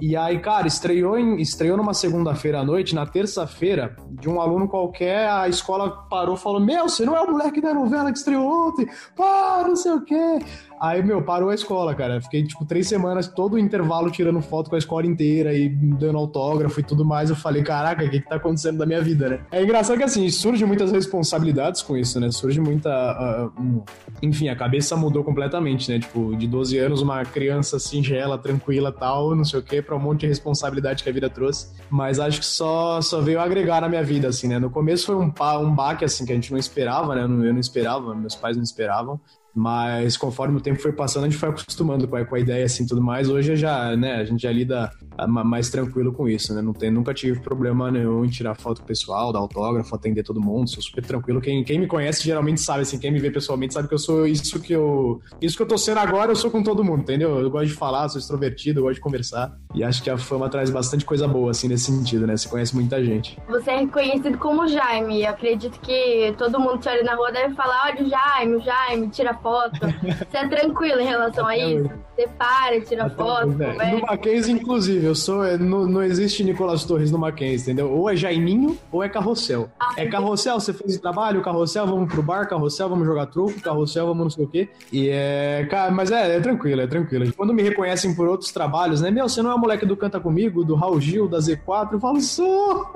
E 0.00 0.16
aí, 0.16 0.38
cara, 0.38 0.66
estreou, 0.66 1.18
em, 1.18 1.40
estreou 1.40 1.76
numa 1.76 1.92
segunda-feira 1.92 2.60
à 2.60 2.64
noite, 2.64 2.94
na 2.94 3.04
terça-feira, 3.04 3.94
de 4.08 4.30
um 4.30 4.40
aluno 4.40 4.66
qualquer, 4.66 5.28
a 5.28 5.46
escola 5.46 6.06
parou 6.08 6.36
e 6.36 6.38
falou: 6.38 6.58
Meu, 6.58 6.88
você 6.88 7.04
não 7.04 7.14
é 7.14 7.20
o 7.20 7.30
moleque 7.30 7.60
da 7.60 7.74
novela 7.74 8.10
que 8.10 8.16
estreou 8.16 8.68
ontem? 8.68 8.88
Pá, 9.14 9.62
não 9.66 9.76
sei 9.76 9.92
o 9.92 10.00
quê. 10.00 10.38
Aí, 10.80 11.02
meu, 11.02 11.20
parou 11.20 11.50
a 11.50 11.54
escola, 11.54 11.94
cara. 11.94 12.22
Fiquei, 12.22 12.42
tipo, 12.42 12.64
três 12.64 12.88
semanas, 12.88 13.28
todo 13.28 13.52
o 13.52 13.58
intervalo 13.58 14.10
tirando 14.10 14.40
foto 14.40 14.70
com 14.70 14.76
a 14.76 14.78
escola 14.78 15.06
inteira 15.06 15.52
e 15.52 15.68
dando 15.68 16.16
autógrafo 16.16 16.80
e 16.80 16.82
tudo 16.82 17.04
mais. 17.04 17.28
Eu 17.28 17.36
falei, 17.36 17.62
caraca, 17.62 18.02
o 18.02 18.08
que 18.08 18.20
que 18.20 18.26
tá 18.26 18.36
acontecendo 18.36 18.78
na 18.78 18.86
minha 18.86 19.02
vida, 19.02 19.28
né? 19.28 19.40
É 19.52 19.62
engraçado 19.62 19.98
que, 19.98 20.04
assim, 20.04 20.30
surge 20.30 20.64
muitas 20.64 20.90
responsabilidades 20.90 21.82
com 21.82 21.98
isso, 21.98 22.18
né? 22.18 22.30
Surge 22.30 22.60
muita... 22.60 23.50
Uh. 23.58 23.84
Enfim, 24.22 24.48
a 24.48 24.56
cabeça 24.56 24.96
mudou 24.96 25.22
completamente, 25.22 25.90
né? 25.90 25.98
Tipo, 25.98 26.34
de 26.34 26.48
12 26.48 26.78
anos, 26.78 27.02
uma 27.02 27.26
criança 27.26 27.78
singela, 27.78 28.38
tranquila 28.38 28.90
tal, 28.90 29.36
não 29.36 29.44
sei 29.44 29.60
o 29.60 29.62
quê, 29.62 29.82
pra 29.82 29.94
um 29.94 30.00
monte 30.00 30.20
de 30.20 30.28
responsabilidade 30.28 31.02
que 31.02 31.10
a 31.10 31.12
vida 31.12 31.28
trouxe. 31.28 31.74
Mas 31.90 32.18
acho 32.18 32.40
que 32.40 32.46
só, 32.46 33.02
só 33.02 33.20
veio 33.20 33.38
agregar 33.38 33.82
na 33.82 33.88
minha 33.88 34.02
vida, 34.02 34.28
assim, 34.28 34.48
né? 34.48 34.58
No 34.58 34.70
começo 34.70 35.06
foi 35.06 35.16
um, 35.16 35.30
um 35.60 35.74
baque, 35.74 36.06
assim, 36.06 36.24
que 36.24 36.32
a 36.32 36.34
gente 36.34 36.50
não 36.50 36.58
esperava, 36.58 37.14
né? 37.14 37.22
Eu 37.22 37.28
não, 37.28 37.44
eu 37.44 37.52
não 37.52 37.60
esperava, 37.60 38.14
meus 38.14 38.34
pais 38.34 38.56
não 38.56 38.64
esperavam. 38.64 39.20
Mas 39.54 40.16
conforme 40.16 40.56
o 40.56 40.60
tempo 40.60 40.80
foi 40.80 40.92
passando, 40.92 41.24
a 41.24 41.28
gente 41.28 41.38
foi 41.38 41.48
acostumando 41.48 42.06
com 42.06 42.16
a, 42.16 42.24
com 42.24 42.34
a 42.34 42.40
ideia 42.40 42.64
assim 42.64 42.86
tudo 42.86 43.02
mais. 43.02 43.28
Hoje 43.28 43.56
já, 43.56 43.96
né, 43.96 44.16
a 44.16 44.24
gente 44.24 44.42
já 44.42 44.52
lida 44.52 44.90
mais 45.26 45.70
tranquilo 45.70 46.12
com 46.12 46.28
isso, 46.28 46.54
né? 46.54 46.62
Não 46.62 46.72
tem, 46.72 46.90
nunca 46.90 47.12
tive 47.12 47.40
problema 47.40 47.90
nenhum 47.90 48.24
em 48.24 48.28
tirar 48.28 48.54
foto 48.54 48.82
pessoal, 48.82 49.32
dar 49.32 49.38
autógrafo, 49.38 49.94
atender 49.94 50.22
todo 50.22 50.40
mundo, 50.40 50.70
sou 50.70 50.82
super 50.82 51.04
tranquilo. 51.04 51.40
Quem, 51.40 51.62
quem 51.64 51.78
me 51.78 51.86
conhece 51.86 52.22
geralmente 52.22 52.60
sabe, 52.60 52.82
assim, 52.82 52.98
quem 52.98 53.10
me 53.10 53.18
vê 53.18 53.30
pessoalmente 53.30 53.74
sabe 53.74 53.88
que 53.88 53.94
eu 53.94 53.98
sou 53.98 54.26
isso 54.26 54.60
que 54.60 54.72
eu. 54.72 55.20
Isso 55.40 55.56
que 55.56 55.62
eu 55.62 55.66
tô 55.66 55.76
sendo 55.76 55.98
agora, 55.98 56.30
eu 56.30 56.36
sou 56.36 56.50
com 56.50 56.62
todo 56.62 56.84
mundo, 56.84 57.02
entendeu? 57.02 57.38
Eu 57.38 57.50
gosto 57.50 57.66
de 57.66 57.74
falar, 57.74 58.08
sou 58.08 58.18
extrovertido, 58.18 58.80
eu 58.80 58.84
gosto 58.84 58.96
de 58.96 59.00
conversar. 59.00 59.52
E 59.74 59.84
acho 59.84 60.02
que 60.02 60.10
a 60.10 60.16
fama 60.16 60.48
traz 60.48 60.70
bastante 60.70 61.04
coisa 61.04 61.28
boa, 61.28 61.50
assim, 61.50 61.68
nesse 61.68 61.92
sentido, 61.92 62.26
né? 62.26 62.36
Você 62.36 62.48
conhece 62.48 62.74
muita 62.74 63.04
gente. 63.04 63.38
Você 63.48 63.70
é 63.70 63.80
reconhecido 63.80 64.38
como 64.38 64.66
Jaime. 64.66 65.22
Eu 65.22 65.30
acredito 65.30 65.78
que 65.80 66.34
todo 66.38 66.58
mundo 66.58 66.78
te 66.78 66.88
olha 66.88 67.02
na 67.02 67.14
rua 67.14 67.30
deve 67.30 67.54
falar: 67.54 67.86
olha 67.86 68.04
o 68.04 68.08
Jaime, 68.08 68.56
o 68.56 68.60
Jaime, 68.60 69.08
tira 69.08 69.34
foto. 69.42 69.78
Você 69.80 70.36
é 70.36 70.48
tranquilo 70.48 71.00
em 71.00 71.06
relação 71.06 71.46
a 71.46 71.56
isso? 71.56 71.90
Você 72.14 72.28
para, 72.38 72.80
tira 72.80 73.04
Até 73.06 73.14
foto, 73.14 73.46
conversa. 73.46 73.92
No 73.92 74.00
Mackenzie, 74.02 74.52
inclusive, 74.54 75.06
eu 75.06 75.14
sou. 75.14 75.44
É, 75.44 75.56
não, 75.56 75.86
não 75.86 76.02
existe 76.02 76.44
Nicolas 76.44 76.84
Torres 76.84 77.10
no 77.10 77.18
Mackenzie, 77.18 77.72
entendeu? 77.72 77.90
Ou 77.90 78.10
é 78.10 78.16
Jaiminho 78.16 78.76
ou 78.92 79.02
é 79.02 79.08
Carrossel. 79.08 79.70
Ah, 79.78 79.94
é 79.96 80.06
Carrossel, 80.06 80.60
você 80.60 80.72
fez 80.72 80.96
o 80.96 81.00
trabalho, 81.00 81.42
Carrossel, 81.42 81.86
vamos 81.86 82.12
pro 82.12 82.22
bar, 82.22 82.48
Carrossel, 82.48 82.88
vamos 82.88 83.06
jogar 83.06 83.26
truco, 83.26 83.60
Carrossel, 83.60 84.06
vamos 84.06 84.24
não 84.24 84.30
sei 84.30 84.44
o 84.44 84.48
quê. 84.48 84.68
E 84.92 85.08
é. 85.08 85.66
Cara, 85.70 85.90
mas 85.90 86.10
é, 86.10 86.36
é 86.36 86.40
tranquilo, 86.40 86.80
é 86.80 86.86
tranquilo. 86.86 87.32
Quando 87.34 87.54
me 87.54 87.62
reconhecem 87.62 88.14
por 88.14 88.28
outros 88.28 88.50
trabalhos, 88.52 89.00
né? 89.00 89.10
Meu, 89.10 89.28
você 89.28 89.40
não 89.42 89.50
é 89.50 89.54
o 89.54 89.58
moleque 89.58 89.86
do 89.86 89.96
Canta 89.96 90.20
Comigo, 90.20 90.64
do 90.64 90.74
Raul 90.74 91.00
Gil, 91.00 91.28
da 91.28 91.38
Z4? 91.38 91.92
Eu 91.92 92.00
falo, 92.00 92.20
sou! 92.20 92.86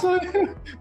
sou. 0.00 0.18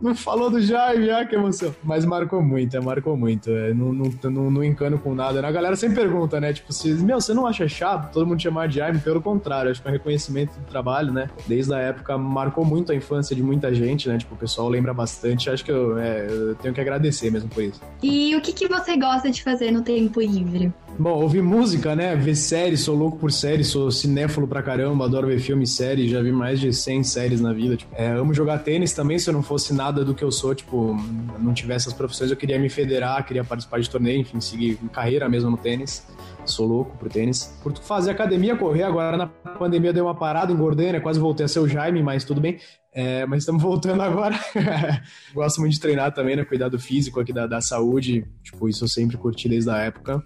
Não 0.02 0.16
falou 0.16 0.50
do 0.50 0.62
Jaime, 0.62 1.10
ah, 1.10 1.26
que 1.26 1.36
emoção. 1.36 1.74
Mas 1.84 2.06
marcou 2.06 2.42
muito, 2.42 2.76
é, 2.76 2.80
marcou 2.80 3.18
muito. 3.18 3.50
É, 3.50 3.74
não, 3.74 3.94
não, 3.94 4.12
não, 4.24 4.52
não 4.52 4.64
encano 4.64 4.98
com 4.98 5.07
com 5.08 5.16
nada. 5.16 5.42
Né? 5.42 5.48
A 5.48 5.52
galera 5.52 5.76
sempre 5.76 5.96
pergunta, 5.96 6.40
né? 6.42 6.52
Tipo, 6.52 6.74
se, 6.74 6.90
meu, 6.94 7.22
você 7.22 7.34
não 7.34 7.48
acha 7.48 7.68
chato 7.68 8.12
todo 8.12 8.28
mundo 8.28 8.42
chamar 8.42 8.68
de 8.68 8.76
Jaime? 8.76 9.00
Pelo 9.00 9.22
contrário, 9.22 9.72
acho 9.72 9.82
que 9.82 9.88
é 9.88 9.92
reconhecimento 9.92 10.52
do 10.60 10.66
trabalho, 10.66 11.14
né? 11.14 11.30
Desde 11.48 11.74
a 11.74 11.80
época 11.80 12.18
marcou 12.18 12.66
muito 12.66 12.92
a 12.92 12.96
infância 12.96 13.36
de 13.36 13.42
muita 13.42 13.74
gente, 13.74 14.10
né? 14.10 14.18
Tipo, 14.18 14.36
o 14.36 14.38
pessoal 14.38 14.68
lembra 14.68 14.94
bastante. 14.94 15.50
Acho 15.50 15.64
que 15.64 15.72
eu, 15.72 15.98
é, 15.98 16.28
eu 16.30 16.56
tenho 16.56 16.74
que 16.74 16.82
agradecer 16.82 17.32
mesmo 17.32 17.50
por 17.50 17.64
isso. 17.64 17.82
E 18.04 18.36
o 18.36 18.42
que, 18.42 18.52
que 18.52 18.68
você 18.68 18.98
gosta 18.98 19.32
de 19.32 19.42
fazer 19.42 19.72
no 19.72 19.82
tempo 19.82 20.20
livre? 20.20 20.74
Bom, 21.00 21.22
ouvir 21.22 21.44
música, 21.44 21.96
né? 21.96 22.16
Ver 22.16 22.36
séries, 22.36 22.80
sou 22.80 22.96
louco 22.96 23.20
por 23.20 23.32
séries, 23.32 23.68
sou 23.68 23.92
cinéfilo 23.92 24.48
pra 24.48 24.64
caramba, 24.64 25.06
adoro 25.06 25.28
ver 25.28 25.38
filme 25.40 25.64
e 25.64 25.68
série, 25.68 26.10
já 26.10 26.24
vi 26.24 26.32
mais 26.32 26.60
de 26.60 26.74
100 26.74 27.04
séries 27.04 27.40
na 27.40 27.54
vida. 27.54 27.78
Tipo, 27.78 27.94
é, 27.96 28.08
amo 28.14 28.34
jogar 28.34 28.58
tênis 28.60 28.94
também, 28.94 29.20
se 29.20 29.30
eu 29.30 29.34
não 29.34 29.44
fosse 29.44 29.76
nada 29.76 30.04
do 30.04 30.16
que 30.16 30.24
eu 30.24 30.32
sou, 30.32 30.56
tipo, 30.56 30.98
não 31.38 31.54
tivesse 31.54 31.88
as 31.88 31.94
profissões, 31.94 32.32
eu 32.32 32.38
queria 32.38 32.58
me 32.58 32.68
federar, 32.68 33.24
queria 33.24 33.44
participar 33.44 33.80
de 33.80 33.88
torneio, 33.88 34.22
enfim, 34.22 34.42
seguir 34.42 34.80
carreira 34.92 35.30
mesmo 35.30 35.52
no 35.52 35.58
tênis. 35.58 36.04
Sou 36.46 36.66
louco 36.66 36.98
pro 36.98 37.10
tênis. 37.10 37.60
Por 37.62 37.78
fazer 37.78 38.12
academia, 38.12 38.56
correr, 38.56 38.84
agora 38.84 39.18
na 39.18 39.28
pandemia 39.28 39.94
deu 39.94 40.06
uma 40.06 40.16
parada, 40.16 40.52
engordei, 40.52 40.94
né? 40.94 41.00
Quase 41.00 41.20
voltei 41.20 41.46
a 41.46 41.48
ser 41.48 41.60
o 41.60 41.68
Jaime, 41.68 42.02
mas 42.02 42.24
tudo 42.24 42.42
bem. 42.42 42.58
É, 43.00 43.28
mas 43.28 43.44
estamos 43.44 43.62
voltando 43.62 44.02
agora. 44.02 44.36
Gosto 45.32 45.62
muito 45.62 45.74
de 45.74 45.80
treinar 45.80 46.12
também, 46.12 46.36
né? 46.36 46.44
Cuidar 46.44 46.68
do 46.68 46.80
físico 46.80 47.20
aqui, 47.20 47.32
da, 47.32 47.46
da 47.46 47.62
saúde. 47.62 48.26
Tipo, 48.42 48.68
isso 48.68 48.86
eu 48.86 48.88
sempre 48.88 49.16
curti 49.18 49.48
desde 49.48 49.70
a 49.70 49.78
época. 49.78 50.24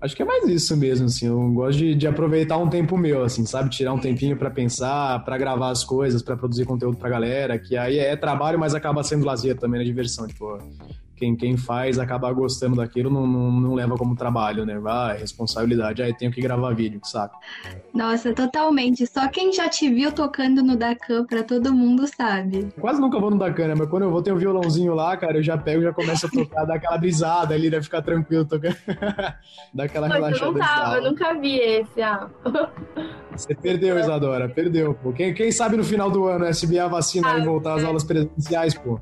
Acho 0.00 0.16
que 0.16 0.22
é 0.22 0.24
mais 0.24 0.48
isso 0.48 0.76
mesmo, 0.76 1.06
assim. 1.06 1.28
Eu 1.28 1.40
gosto 1.52 1.78
de, 1.78 1.94
de 1.94 2.08
aproveitar 2.08 2.56
um 2.58 2.68
tempo 2.68 2.96
meu, 2.96 3.22
assim, 3.22 3.46
sabe? 3.46 3.70
Tirar 3.70 3.92
um 3.92 4.00
tempinho 4.00 4.36
para 4.36 4.50
pensar, 4.50 5.24
para 5.24 5.38
gravar 5.38 5.70
as 5.70 5.84
coisas, 5.84 6.20
para 6.20 6.36
produzir 6.36 6.64
conteúdo 6.64 6.96
pra 6.96 7.08
galera, 7.08 7.56
que 7.56 7.76
aí 7.76 8.00
é 8.00 8.16
trabalho, 8.16 8.58
mas 8.58 8.74
acaba 8.74 9.04
sendo 9.04 9.24
lazer 9.24 9.56
também, 9.56 9.78
né? 9.78 9.84
Diversão. 9.84 10.26
Tipo, 10.26 10.58
quem, 11.18 11.36
quem 11.36 11.56
faz 11.56 11.98
acaba 11.98 12.32
gostando 12.32 12.76
daquilo 12.76 13.10
não, 13.10 13.26
não, 13.26 13.50
não 13.50 13.74
leva 13.74 13.96
como 13.96 14.14
trabalho, 14.16 14.64
né? 14.64 14.78
Vai, 14.78 15.18
responsabilidade. 15.18 16.02
Aí 16.02 16.14
tenho 16.14 16.30
que 16.30 16.40
gravar 16.40 16.74
vídeo, 16.74 17.00
saco? 17.02 17.36
Nossa, 17.92 18.32
totalmente. 18.32 19.06
Só 19.06 19.28
quem 19.28 19.52
já 19.52 19.68
te 19.68 19.92
viu 19.92 20.12
tocando 20.12 20.62
no 20.62 20.76
Dacan 20.76 21.24
pra 21.24 21.42
todo 21.42 21.74
mundo 21.74 22.06
sabe. 22.06 22.68
Quase 22.80 23.00
nunca 23.00 23.18
vou 23.18 23.30
no 23.30 23.38
Dacan, 23.38 23.68
né? 23.68 23.74
Mas 23.76 23.88
quando 23.88 24.04
eu 24.04 24.10
vou 24.10 24.22
ter 24.22 24.32
um 24.32 24.36
violãozinho 24.36 24.94
lá, 24.94 25.16
cara, 25.16 25.38
eu 25.38 25.42
já 25.42 25.58
pego, 25.58 25.82
já 25.82 25.92
começo 25.92 26.26
a 26.26 26.30
tocar, 26.30 26.64
dar 26.64 26.74
aquela 26.76 26.96
brisada 26.96 27.54
ali, 27.54 27.68
né? 27.68 27.82
Ficar 27.82 28.02
tranquilo 28.02 28.44
tocando. 28.44 28.76
Dá 29.74 29.84
aquela 29.84 30.08
relaxada. 30.08 30.44
eu 30.44 30.52
não 30.52 30.58
tava, 30.60 30.96
eu 30.96 31.10
nunca 31.10 31.34
vi 31.34 31.58
esse, 31.58 32.00
ah. 32.00 32.28
Você 33.32 33.54
perdeu, 33.54 33.98
Isadora, 33.98 34.48
perdeu, 34.48 34.94
pô. 34.94 35.12
Quem, 35.12 35.32
quem 35.34 35.52
sabe 35.52 35.76
no 35.76 35.84
final 35.84 36.10
do 36.10 36.24
ano, 36.24 36.46
SBA 36.46 36.88
vacina 36.88 37.34
Ah, 37.34 37.38
e 37.38 37.44
voltar 37.44 37.74
às 37.74 37.84
aulas 37.84 38.04
presenciais, 38.04 38.74
pô. 38.74 39.00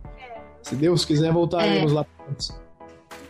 Se 0.67 0.75
Deus 0.75 1.05
quiser, 1.05 1.33
voltaremos 1.33 1.93
É. 1.93 1.95
lá. 1.95 2.07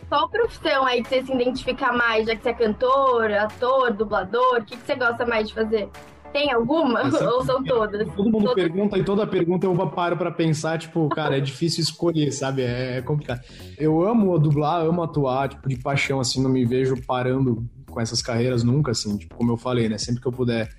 Qual 0.09 0.27
profissão 0.27 0.85
aí 0.85 1.03
que 1.03 1.09
você 1.09 1.23
se 1.23 1.31
identifica 1.31 1.93
mais, 1.93 2.25
já 2.25 2.35
que 2.35 2.41
você 2.41 2.49
é 2.49 2.53
cantor, 2.53 3.31
ator, 3.31 3.93
dublador? 3.93 4.57
O 4.59 4.65
que, 4.65 4.75
que 4.75 4.83
você 4.83 4.95
gosta 4.95 5.23
mais 5.23 5.47
de 5.49 5.53
fazer? 5.53 5.87
Tem 6.33 6.51
alguma? 6.51 7.01
Essa- 7.01 7.29
Ou 7.29 7.45
são 7.45 7.63
todas? 7.63 8.07
Todo 8.15 8.31
mundo 8.31 8.55
pergunta 8.55 8.97
e 8.97 9.03
toda 9.03 9.27
pergunta 9.27 9.67
eu 9.67 9.75
paro 9.89 10.17
pra 10.17 10.31
pensar, 10.31 10.79
tipo, 10.79 11.07
cara, 11.09 11.37
é 11.37 11.39
difícil 11.39 11.83
escolher, 11.83 12.31
sabe? 12.31 12.63
É, 12.63 12.97
é 12.97 13.01
complicado. 13.03 13.41
Eu 13.77 14.01
amo 14.03 14.39
dublar, 14.39 14.81
amo 14.83 15.03
atuar, 15.03 15.49
tipo, 15.49 15.69
de 15.69 15.77
paixão, 15.77 16.19
assim, 16.19 16.41
não 16.41 16.49
me 16.49 16.65
vejo 16.65 16.95
parando 17.05 17.63
com 17.87 18.01
essas 18.01 18.19
carreiras 18.21 18.63
nunca, 18.63 18.91
assim, 18.91 19.15
tipo, 19.15 19.35
como 19.35 19.51
eu 19.51 19.57
falei, 19.57 19.87
né? 19.89 19.99
Sempre 19.99 20.21
que 20.21 20.27
eu 20.27 20.31
puder 20.31 20.69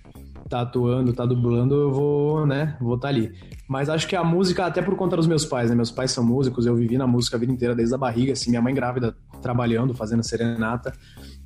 tá 0.49 0.63
atuando, 0.63 1.13
tá 1.13 1.27
dublando, 1.27 1.75
eu 1.75 1.93
vou, 1.93 2.47
né, 2.47 2.77
vou 2.81 2.99
tá 2.99 3.09
ali. 3.09 3.33
Mas 3.69 3.89
acho 3.89 4.09
que 4.09 4.17
a 4.17 4.25
música, 4.25 4.65
até 4.65 4.81
por 4.81 4.97
conta 4.97 5.17
dos 5.17 5.27
meus 5.27 5.45
pais, 5.45 5.69
né? 5.69 5.77
Meus 5.77 5.91
pais 5.91 6.11
são 6.11 6.25
músicos, 6.25 6.65
eu 6.65 6.75
vivi 6.75 6.97
na 6.97 7.07
música 7.07 7.37
a 7.37 7.41
vida 7.41 7.53
inteira, 7.53 7.75
desde 7.75 7.95
a 7.95 7.99
barriga, 7.99 8.33
assim, 8.33 8.49
minha 8.51 8.63
mãe 8.63 8.73
grávida, 8.73 9.15
trabalhando, 9.43 9.95
fazendo 9.95 10.23
serenata. 10.23 10.93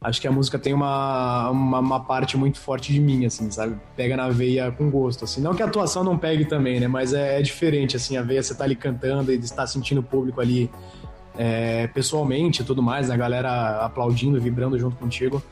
Acho 0.00 0.20
que 0.20 0.28
a 0.28 0.32
música 0.32 0.58
tem 0.58 0.72
uma, 0.72 1.50
uma, 1.50 1.80
uma 1.80 2.00
parte 2.00 2.36
muito 2.36 2.58
forte 2.58 2.92
de 2.92 3.00
mim, 3.00 3.26
assim, 3.26 3.50
sabe? 3.50 3.76
Pega 3.96 4.16
na 4.16 4.28
veia 4.28 4.70
com 4.70 4.88
gosto, 4.88 5.24
assim. 5.24 5.40
Não 5.40 5.52
que 5.52 5.62
a 5.62 5.66
atuação 5.66 6.04
não 6.04 6.16
pegue 6.16 6.44
também, 6.44 6.78
né? 6.78 6.86
Mas 6.86 7.12
é, 7.12 7.40
é 7.40 7.42
diferente, 7.42 7.96
assim, 7.96 8.16
a 8.16 8.22
veia 8.22 8.42
você 8.42 8.54
tá 8.54 8.64
ali 8.64 8.76
cantando 8.76 9.32
e 9.32 9.36
está 9.36 9.66
sentindo 9.66 9.98
o 9.98 10.02
público 10.02 10.40
ali 10.40 10.70
é, 11.36 11.86
pessoalmente 11.88 12.62
e 12.62 12.64
tudo 12.64 12.82
mais, 12.82 13.08
né? 13.08 13.14
a 13.14 13.18
galera 13.18 13.84
aplaudindo, 13.84 14.40
vibrando 14.40 14.78
junto 14.78 14.96
contigo. 14.96 15.42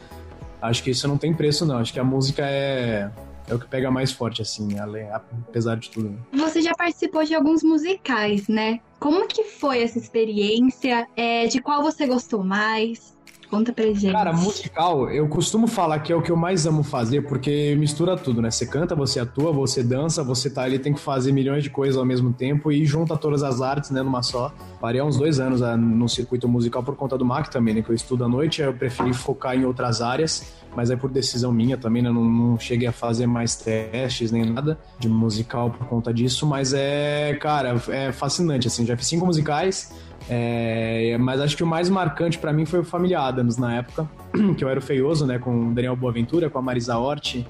Acho 0.61 0.83
que 0.83 0.90
isso 0.90 1.09
não 1.09 1.16
tem 1.16 1.33
preço, 1.33 1.64
não. 1.64 1.78
Acho 1.78 1.92
que 1.92 2.00
a 2.00 2.04
música 2.04 2.42
é, 2.45 3.11
é 3.49 3.55
o 3.55 3.59
que 3.59 3.67
pega 3.67 3.91
mais 3.91 4.13
forte, 4.13 4.43
assim, 4.43 4.69
apesar 5.13 5.77
de 5.77 5.91
tudo. 5.91 6.11
né? 6.11 6.19
Você 6.33 6.61
já 6.63 6.73
participou 6.75 7.25
de 7.25 7.35
alguns 7.35 7.63
musicais, 7.63 8.49
né? 8.49 8.81
Como 8.99 9.27
que 9.27 9.45
foi 9.45 9.83
essa 9.83 9.99
experiência? 9.99 11.07
É, 11.17 11.47
de 11.47 11.61
qual 11.61 11.83
você 11.83 12.07
gostou 12.07 12.45
mais? 12.45 13.17
Conta 13.50 13.73
pra 13.73 13.85
gente. 13.87 14.12
Cara, 14.12 14.33
musical, 14.33 15.11
eu 15.11 15.26
costumo 15.26 15.66
falar 15.66 15.99
que 15.99 16.12
é 16.12 16.16
o 16.16 16.23
que 16.23 16.30
eu 16.30 16.37
mais 16.37 16.66
amo 16.66 16.85
fazer, 16.85 17.23
porque 17.23 17.75
mistura 17.76 18.16
tudo, 18.16 18.40
né? 18.40 18.49
Você 18.49 18.64
canta, 18.64 18.95
você 18.95 19.19
atua, 19.19 19.50
você 19.50 19.83
dança, 19.83 20.23
você 20.23 20.49
tá 20.49 20.62
ali, 20.62 20.78
tem 20.78 20.95
que 20.95 21.00
fazer 21.00 21.33
milhões 21.33 21.64
de 21.64 21.69
coisas 21.69 21.97
ao 21.97 22.04
mesmo 22.04 22.33
tempo 22.33 22.71
e 22.71 22.87
junta 22.87 23.16
todas 23.16 23.42
as 23.42 23.61
artes, 23.61 23.90
né, 23.90 24.02
numa 24.02 24.23
só. 24.23 24.54
Parei 24.80 25.00
há 25.00 25.04
uns 25.04 25.16
dois 25.16 25.40
anos 25.40 25.62
ah, 25.62 25.76
no 25.76 26.09
circuito 26.09 26.49
musical 26.49 26.84
por 26.84 26.95
conta 26.95 27.19
do 27.19 27.25
MAC 27.25 27.50
também, 27.50 27.75
né? 27.75 27.82
Que 27.82 27.91
eu 27.91 27.95
estudo 27.95 28.25
à 28.25 28.28
noite, 28.28 28.63
eu 28.63 28.73
preferi 28.73 29.13
focar 29.13 29.56
em 29.56 29.65
outras 29.65 30.00
áreas, 30.00 30.54
mas 30.76 30.89
é 30.89 30.95
por 30.95 31.10
decisão 31.10 31.50
minha 31.50 31.76
também, 31.76 32.02
né? 32.02 32.10
Não, 32.10 32.25
não 32.25 32.58
cheguei 32.58 32.86
a 32.86 32.93
fazer 32.93 33.26
mais 33.26 33.56
testes 33.56 34.30
nem 34.30 34.45
nada 34.45 34.78
de 34.97 35.08
musical 35.08 35.71
por 35.71 35.89
conta 35.89 36.15
disso, 36.15 36.47
mas 36.47 36.73
é, 36.73 37.36
cara, 37.41 37.82
é 37.89 38.13
fascinante, 38.13 38.69
assim. 38.69 38.86
Já 38.86 38.97
fiz 38.97 39.08
cinco 39.08 39.26
musicais. 39.26 39.93
É, 40.28 41.17
mas 41.19 41.41
acho 41.41 41.56
que 41.56 41.65
o 41.65 41.67
mais 41.67 41.89
marcante 41.89 42.39
pra 42.39 42.52
mim 42.52 42.65
foi 42.65 42.80
o 42.80 42.85
Família 42.85 43.21
Adams 43.21 43.56
na 43.56 43.76
época, 43.76 44.09
que 44.56 44.63
eu 44.63 44.69
era 44.69 44.78
o 44.78 44.83
feioso, 44.83 45.26
né, 45.26 45.39
com 45.39 45.69
o 45.69 45.75
Daniel 45.75 45.97
Boaventura, 45.97 46.50
com 46.50 46.59
a 46.59 46.63
Marisa 46.63 46.97
Hort, 46.97 47.45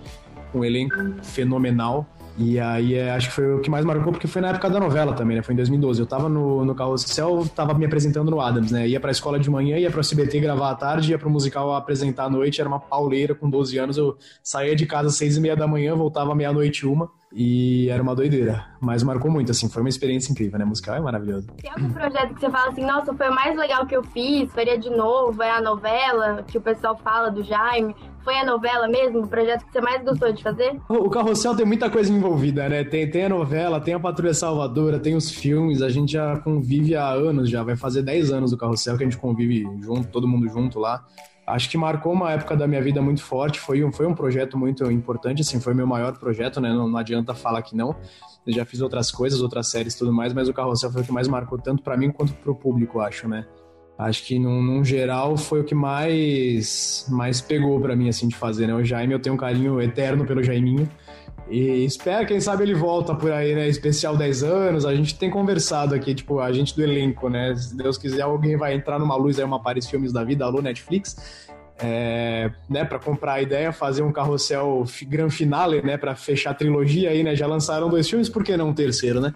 um 0.54 0.64
elenco 0.64 0.96
fenomenal. 1.22 2.06
E 2.38 2.59
aí 2.59 2.94
é, 2.94 3.11
acho 3.11 3.28
que 3.28 3.35
foi 3.35 3.54
o 3.54 3.61
que 3.61 3.68
mais 3.68 3.85
marcou, 3.85 4.12
porque 4.12 4.26
foi 4.26 4.40
na 4.40 4.48
época 4.48 4.70
da 4.70 4.80
novela 4.80 5.12
também, 5.12 5.37
né? 5.37 5.42
Foi 5.42 5.52
em 5.52 5.56
2012. 5.56 6.00
Eu 6.00 6.06
tava 6.06 6.26
no, 6.26 6.64
no 6.64 6.74
Carrossel, 6.74 7.46
tava 7.54 7.74
me 7.74 7.85
apresentando 7.85 8.30
no 8.30 8.40
Adams, 8.40 8.70
né? 8.70 8.88
Ia 8.88 8.98
pra 8.98 9.11
escola 9.11 9.38
de 9.38 9.50
manhã, 9.50 9.76
ia 9.76 9.90
pro 9.90 10.00
CBT 10.00 10.40
gravar 10.40 10.70
à 10.70 10.74
tarde, 10.74 11.11
ia 11.11 11.18
pro 11.18 11.28
musical 11.28 11.74
apresentar 11.74 12.24
à 12.24 12.30
noite. 12.30 12.61
Era 12.61 12.68
uma 12.68 12.80
pauleira 12.80 13.35
com 13.35 13.50
12 13.50 13.76
anos. 13.76 13.98
Eu 13.98 14.16
saía 14.42 14.74
de 14.74 14.87
casa 14.87 15.09
às 15.09 15.16
seis 15.16 15.37
e 15.37 15.40
meia 15.40 15.54
da 15.54 15.66
manhã, 15.66 15.94
voltava 15.94 16.35
meia-noite 16.35 16.87
uma. 16.87 17.11
E 17.32 17.88
era 17.88 18.02
uma 18.02 18.14
doideira. 18.14 18.66
Mas 18.80 19.02
marcou 19.02 19.30
muito, 19.30 19.52
assim. 19.52 19.68
Foi 19.68 19.82
uma 19.82 19.88
experiência 19.88 20.32
incrível, 20.32 20.58
né? 20.58 20.64
Musical 20.64 20.96
é 20.96 21.00
maravilhoso. 21.00 21.46
Tem 21.60 21.70
algum 21.70 21.90
projeto 21.90 22.34
que 22.34 22.40
você 22.40 22.50
fala 22.50 22.70
assim, 22.70 22.84
nossa, 22.84 23.14
foi 23.14 23.28
o 23.28 23.34
mais 23.34 23.56
legal 23.56 23.86
que 23.86 23.96
eu 23.96 24.02
fiz, 24.02 24.52
faria 24.52 24.76
de 24.76 24.90
novo, 24.90 25.40
é 25.42 25.50
a 25.50 25.60
novela 25.60 26.42
que 26.42 26.58
o 26.58 26.60
pessoal 26.60 26.96
fala 26.96 27.30
do 27.30 27.42
Jaime. 27.44 27.94
Foi 28.24 28.36
a 28.36 28.44
novela 28.44 28.86
mesmo, 28.86 29.20
o 29.20 29.28
projeto 29.28 29.64
que 29.64 29.72
você 29.72 29.80
mais 29.80 30.04
gostou 30.04 30.30
de 30.30 30.42
fazer? 30.42 30.78
O 30.88 31.08
Carrossel 31.08 31.56
tem 31.56 31.64
muita 31.64 31.88
coisa 31.88 32.12
envolvida, 32.12 32.68
né? 32.68 32.84
Tem, 32.84 33.08
tem 33.08 33.24
a 33.24 33.28
novela, 33.28 33.80
tem 33.80 33.94
a 33.94 34.00
Patrulha 34.00 34.34
Salvadora, 34.34 34.98
tem 34.98 35.14
os 35.14 35.30
filmes, 35.30 35.80
a 35.80 35.88
gente 35.88 36.12
já 36.12 36.36
convive 36.38 36.94
há 36.94 37.10
anos 37.10 37.48
já, 37.48 37.62
vai 37.62 37.76
fazer 37.76 38.02
10 38.02 38.30
anos 38.30 38.50
do 38.50 38.58
Carrossel 38.58 38.98
que 38.98 39.04
a 39.04 39.06
gente 39.06 39.16
convive 39.16 39.66
junto, 39.80 40.08
todo 40.08 40.28
mundo 40.28 40.48
junto 40.48 40.78
lá. 40.78 41.02
Acho 41.50 41.68
que 41.68 41.76
marcou 41.76 42.12
uma 42.12 42.32
época 42.32 42.56
da 42.56 42.66
minha 42.66 42.82
vida 42.82 43.00
muito 43.00 43.22
forte, 43.22 43.58
foi 43.58 43.84
um, 43.84 43.92
foi 43.92 44.06
um 44.06 44.14
projeto 44.14 44.56
muito 44.56 44.90
importante, 44.90 45.42
assim, 45.42 45.60
foi 45.60 45.74
meu 45.74 45.86
maior 45.86 46.18
projeto, 46.18 46.60
né? 46.60 46.70
Não, 46.70 46.88
não 46.88 46.98
adianta 46.98 47.34
falar 47.34 47.62
que 47.62 47.76
não. 47.76 47.94
Eu 48.46 48.52
já 48.52 48.64
fiz 48.64 48.80
outras 48.80 49.10
coisas, 49.10 49.40
outras 49.42 49.70
séries 49.70 49.94
tudo 49.94 50.12
mais, 50.12 50.32
mas 50.32 50.48
o 50.48 50.52
Carrossel 50.52 50.90
foi 50.90 51.02
o 51.02 51.04
que 51.04 51.12
mais 51.12 51.28
marcou 51.28 51.58
tanto 51.58 51.82
pra 51.82 51.96
mim 51.96 52.10
quanto 52.10 52.32
pro 52.34 52.54
público, 52.54 53.00
acho, 53.00 53.28
né? 53.28 53.46
Acho 53.98 54.24
que, 54.24 54.38
num, 54.38 54.62
num 54.62 54.82
geral, 54.82 55.36
foi 55.36 55.60
o 55.60 55.64
que 55.64 55.74
mais, 55.74 57.06
mais 57.10 57.42
pegou 57.42 57.78
pra 57.78 57.94
mim, 57.94 58.08
assim, 58.08 58.28
de 58.28 58.34
fazer, 58.34 58.66
né? 58.66 58.74
O 58.74 58.82
Jaime, 58.82 59.12
eu 59.12 59.20
tenho 59.20 59.34
um 59.34 59.38
carinho 59.38 59.78
eterno 59.80 60.24
pelo 60.24 60.42
Jaiminho. 60.42 60.88
E 61.50 61.84
espero, 61.84 62.28
quem 62.28 62.40
sabe 62.40 62.62
ele 62.62 62.74
volta 62.74 63.12
por 63.12 63.32
aí, 63.32 63.56
né? 63.56 63.68
Especial 63.68 64.16
10 64.16 64.44
anos. 64.44 64.86
A 64.86 64.94
gente 64.94 65.18
tem 65.18 65.28
conversado 65.28 65.96
aqui, 65.96 66.14
tipo, 66.14 66.38
a 66.38 66.52
gente 66.52 66.76
do 66.76 66.82
elenco, 66.82 67.28
né? 67.28 67.56
Se 67.56 67.76
Deus 67.76 67.98
quiser, 67.98 68.22
alguém 68.22 68.56
vai 68.56 68.72
entrar 68.72 69.00
numa 69.00 69.16
luz 69.16 69.36
aí, 69.36 69.44
uma 69.44 69.60
Paris 69.60 69.88
Filmes 69.90 70.12
da 70.12 70.22
vida, 70.22 70.44
alô 70.44 70.62
Netflix. 70.62 71.50
É, 71.82 72.50
né, 72.68 72.84
para 72.84 72.98
comprar 72.98 73.32
a 73.32 73.42
ideia, 73.42 73.72
fazer 73.72 74.02
um 74.02 74.12
carrossel 74.12 74.84
gran 75.04 75.30
finale, 75.30 75.80
né, 75.80 75.96
para 75.96 76.14
fechar 76.14 76.50
a 76.50 76.54
trilogia 76.54 77.08
aí, 77.08 77.22
né? 77.22 77.34
Já 77.34 77.46
lançaram 77.46 77.88
dois 77.88 78.08
filmes, 78.08 78.28
por 78.28 78.44
que 78.44 78.56
não 78.56 78.68
um 78.68 78.74
terceiro, 78.74 79.20
né? 79.20 79.34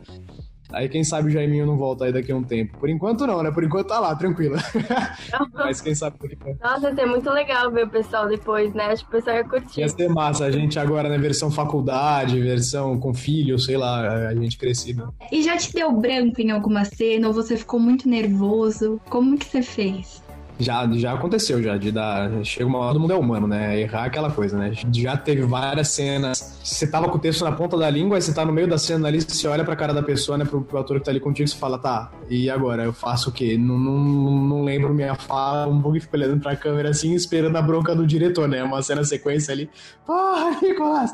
Aí 0.73 0.89
quem 0.89 1.05
sabe 1.05 1.29
o 1.29 1.31
Jaiminho 1.31 1.67
não 1.67 1.77
volta 1.77 2.05
aí 2.05 2.13
daqui 2.13 2.33
a 2.33 2.37
um 2.37 2.43
tempo. 2.43 2.79
Por 2.79 2.89
enquanto 2.89 3.27
não, 3.27 3.43
né? 3.43 3.51
Por 3.51 3.63
enquanto 3.63 3.89
tá 3.89 4.01
lá, 4.01 4.15
tranquilo. 4.15 4.57
Mas 5.55 5.81
quem 5.81 5.95
sabe 5.95 6.17
daqui 6.21 6.37
a 6.63 6.69
Nossa, 6.69 6.89
ia 6.89 6.95
ser 6.95 7.07
muito 7.07 7.31
legal 7.31 7.71
ver 7.71 7.85
o 7.85 7.89
pessoal 7.89 8.29
depois, 8.29 8.73
né? 8.75 8.85
Acho 8.87 9.05
que 9.05 9.09
o 9.11 9.13
pessoal 9.13 9.37
ia 9.37 9.45
curtir. 9.45 9.81
Ia 9.81 9.89
ser 9.89 10.09
massa, 10.09 10.45
a 10.45 10.51
gente 10.51 10.79
agora 10.79 11.09
na 11.09 11.19
versão 11.19 11.51
faculdade, 11.51 12.41
versão 12.41 12.99
com 12.99 13.15
filho, 13.15 13.59
sei 13.59 13.77
lá, 13.77 14.29
a 14.29 14.35
gente 14.35 14.57
crescido. 14.59 15.13
E 15.31 15.43
já 15.43 15.57
te 15.57 15.73
deu 15.73 15.93
branco 15.93 16.41
em 16.41 16.51
alguma 16.51 16.85
cena 16.85 17.29
ou 17.29 17.35
você 17.35 17.57
ficou 17.57 17.79
muito 17.79 18.09
nervoso? 18.09 19.01
Como 19.09 19.39
que 19.39 19.47
você 19.47 19.63
fez? 19.63 20.23
Já, 20.59 20.89
já 20.93 21.13
aconteceu, 21.13 21.63
já, 21.63 21.77
de 21.77 21.91
dar. 21.91 22.31
Chega 22.45 22.67
uma 22.67 22.79
hora, 22.79 22.93
todo 22.93 23.01
mundo 23.01 23.13
é 23.13 23.17
humano, 23.17 23.47
né? 23.47 23.81
Errar 23.81 24.05
é 24.05 24.07
aquela 24.07 24.31
coisa, 24.31 24.57
né? 24.57 24.73
Já 24.93 25.17
teve 25.17 25.43
várias 25.43 25.89
cenas 25.89 26.54
você 26.65 26.87
tava 26.87 27.09
com 27.11 27.19
o 27.19 27.21
texto 27.21 27.45
na 27.45 27.53
ponta 27.53 27.77
da 27.77 27.91
língua, 27.91 28.17
aí 28.17 28.23
você 28.23 28.33
tá 28.33 28.45
no 28.45 28.53
meio 28.53 28.67
da 28.67 28.79
cena 28.79 29.07
ali, 29.07 29.21
você 29.21 29.47
olha 29.47 29.65
pra 29.65 29.77
cara 29.77 29.93
da 29.93 30.03
pessoa, 30.03 30.39
né, 30.39 30.47
pro, 30.47 30.63
pro 30.63 30.79
ator 30.79 30.99
que 30.99 31.05
tá 31.05 31.11
ali 31.11 31.21
contigo, 31.21 31.47
você 31.47 31.57
fala, 31.57 31.79
tá, 31.79 32.11
e 32.29 32.49
agora? 32.49 32.85
Eu 32.85 32.93
faço 32.93 33.29
o 33.29 33.33
quê? 33.33 33.59
Não, 33.59 33.79
não, 33.79 33.99
não 33.99 34.65
lembro 34.65 34.95
minha 34.95 35.15
fala, 35.15 35.67
um 35.67 35.83
pouco 35.83 36.01
fico 36.01 36.17
olhando 36.17 36.41
pra 36.41 36.57
câmera 36.57 36.89
assim, 36.89 37.13
esperando 37.15 37.57
a 37.57 37.63
bronca 37.63 37.95
do 37.95 38.07
diretor, 38.07 38.49
né? 38.49 38.63
Uma 38.65 38.83
cena 38.83 39.05
sequência 39.05 39.53
ali. 39.53 39.69
Porra, 40.07 40.59
Nicolas! 40.63 41.13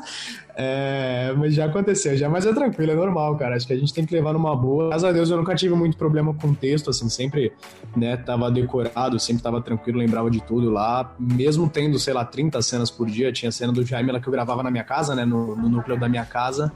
É, 0.55 1.33
mas 1.37 1.53
já 1.53 1.65
aconteceu, 1.65 2.15
já, 2.17 2.29
mas 2.29 2.45
é 2.45 2.53
tranquilo, 2.53 2.91
é 2.91 2.95
normal, 2.95 3.35
cara. 3.37 3.55
Acho 3.55 3.65
que 3.65 3.73
a 3.73 3.77
gente 3.77 3.93
tem 3.93 4.05
que 4.05 4.13
levar 4.13 4.33
numa 4.33 4.55
boa. 4.55 4.89
Graças 4.89 5.03
a 5.03 5.11
Deus 5.11 5.29
eu 5.29 5.37
nunca 5.37 5.55
tive 5.55 5.73
muito 5.73 5.97
problema 5.97 6.33
com 6.33 6.53
texto, 6.53 6.89
assim, 6.89 7.09
sempre, 7.09 7.53
né, 7.95 8.17
tava 8.17 8.51
decorado, 8.51 9.19
sempre 9.19 9.41
tava 9.41 9.61
tranquilo, 9.61 9.99
lembrava 9.99 10.29
de 10.29 10.41
tudo 10.41 10.69
lá. 10.69 11.13
Mesmo 11.19 11.69
tendo, 11.69 11.97
sei 11.97 12.13
lá, 12.13 12.25
30 12.25 12.61
cenas 12.61 12.91
por 12.91 13.07
dia, 13.07 13.31
tinha 13.31 13.51
cena 13.51 13.71
do 13.71 13.85
Jaime 13.85 14.11
lá 14.11 14.19
que 14.19 14.27
eu 14.27 14.31
gravava 14.31 14.61
na 14.61 14.69
minha 14.69 14.83
casa, 14.83 15.15
né, 15.15 15.25
no, 15.25 15.40
no 15.55 15.69
núcleo 15.69 15.97
da 15.97 16.07
minha 16.07 16.25
casa 16.25 16.71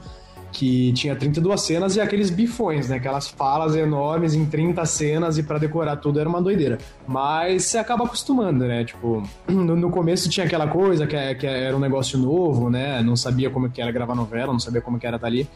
que 0.52 0.92
tinha 0.92 1.14
32 1.14 1.60
cenas 1.60 1.96
e 1.96 2.00
aqueles 2.00 2.30
bifões, 2.30 2.88
né? 2.88 2.96
Aquelas 2.96 3.28
falas 3.28 3.76
enormes 3.76 4.34
em 4.34 4.46
30 4.46 4.84
cenas 4.86 5.36
e 5.36 5.42
para 5.42 5.58
decorar 5.58 5.96
tudo 5.96 6.18
era 6.18 6.28
uma 6.28 6.40
doideira. 6.40 6.78
Mas 7.06 7.64
você 7.64 7.78
acaba 7.78 8.04
acostumando, 8.04 8.64
né? 8.66 8.84
Tipo, 8.84 9.22
no, 9.46 9.76
no 9.76 9.90
começo 9.90 10.30
tinha 10.30 10.46
aquela 10.46 10.66
coisa 10.66 11.06
que, 11.06 11.34
que, 11.34 11.46
era 11.46 11.76
um 11.76 11.80
negócio 11.80 12.18
novo, 12.18 12.70
né? 12.70 13.02
Não 13.02 13.16
sabia 13.16 13.50
como 13.50 13.68
que 13.70 13.82
era 13.82 13.92
gravar 13.92 14.14
novela, 14.14 14.52
não 14.52 14.60
sabia 14.60 14.80
como 14.80 14.98
que 14.98 15.06
era 15.06 15.16
estar 15.16 15.26
tá 15.26 15.30
ali. 15.30 15.48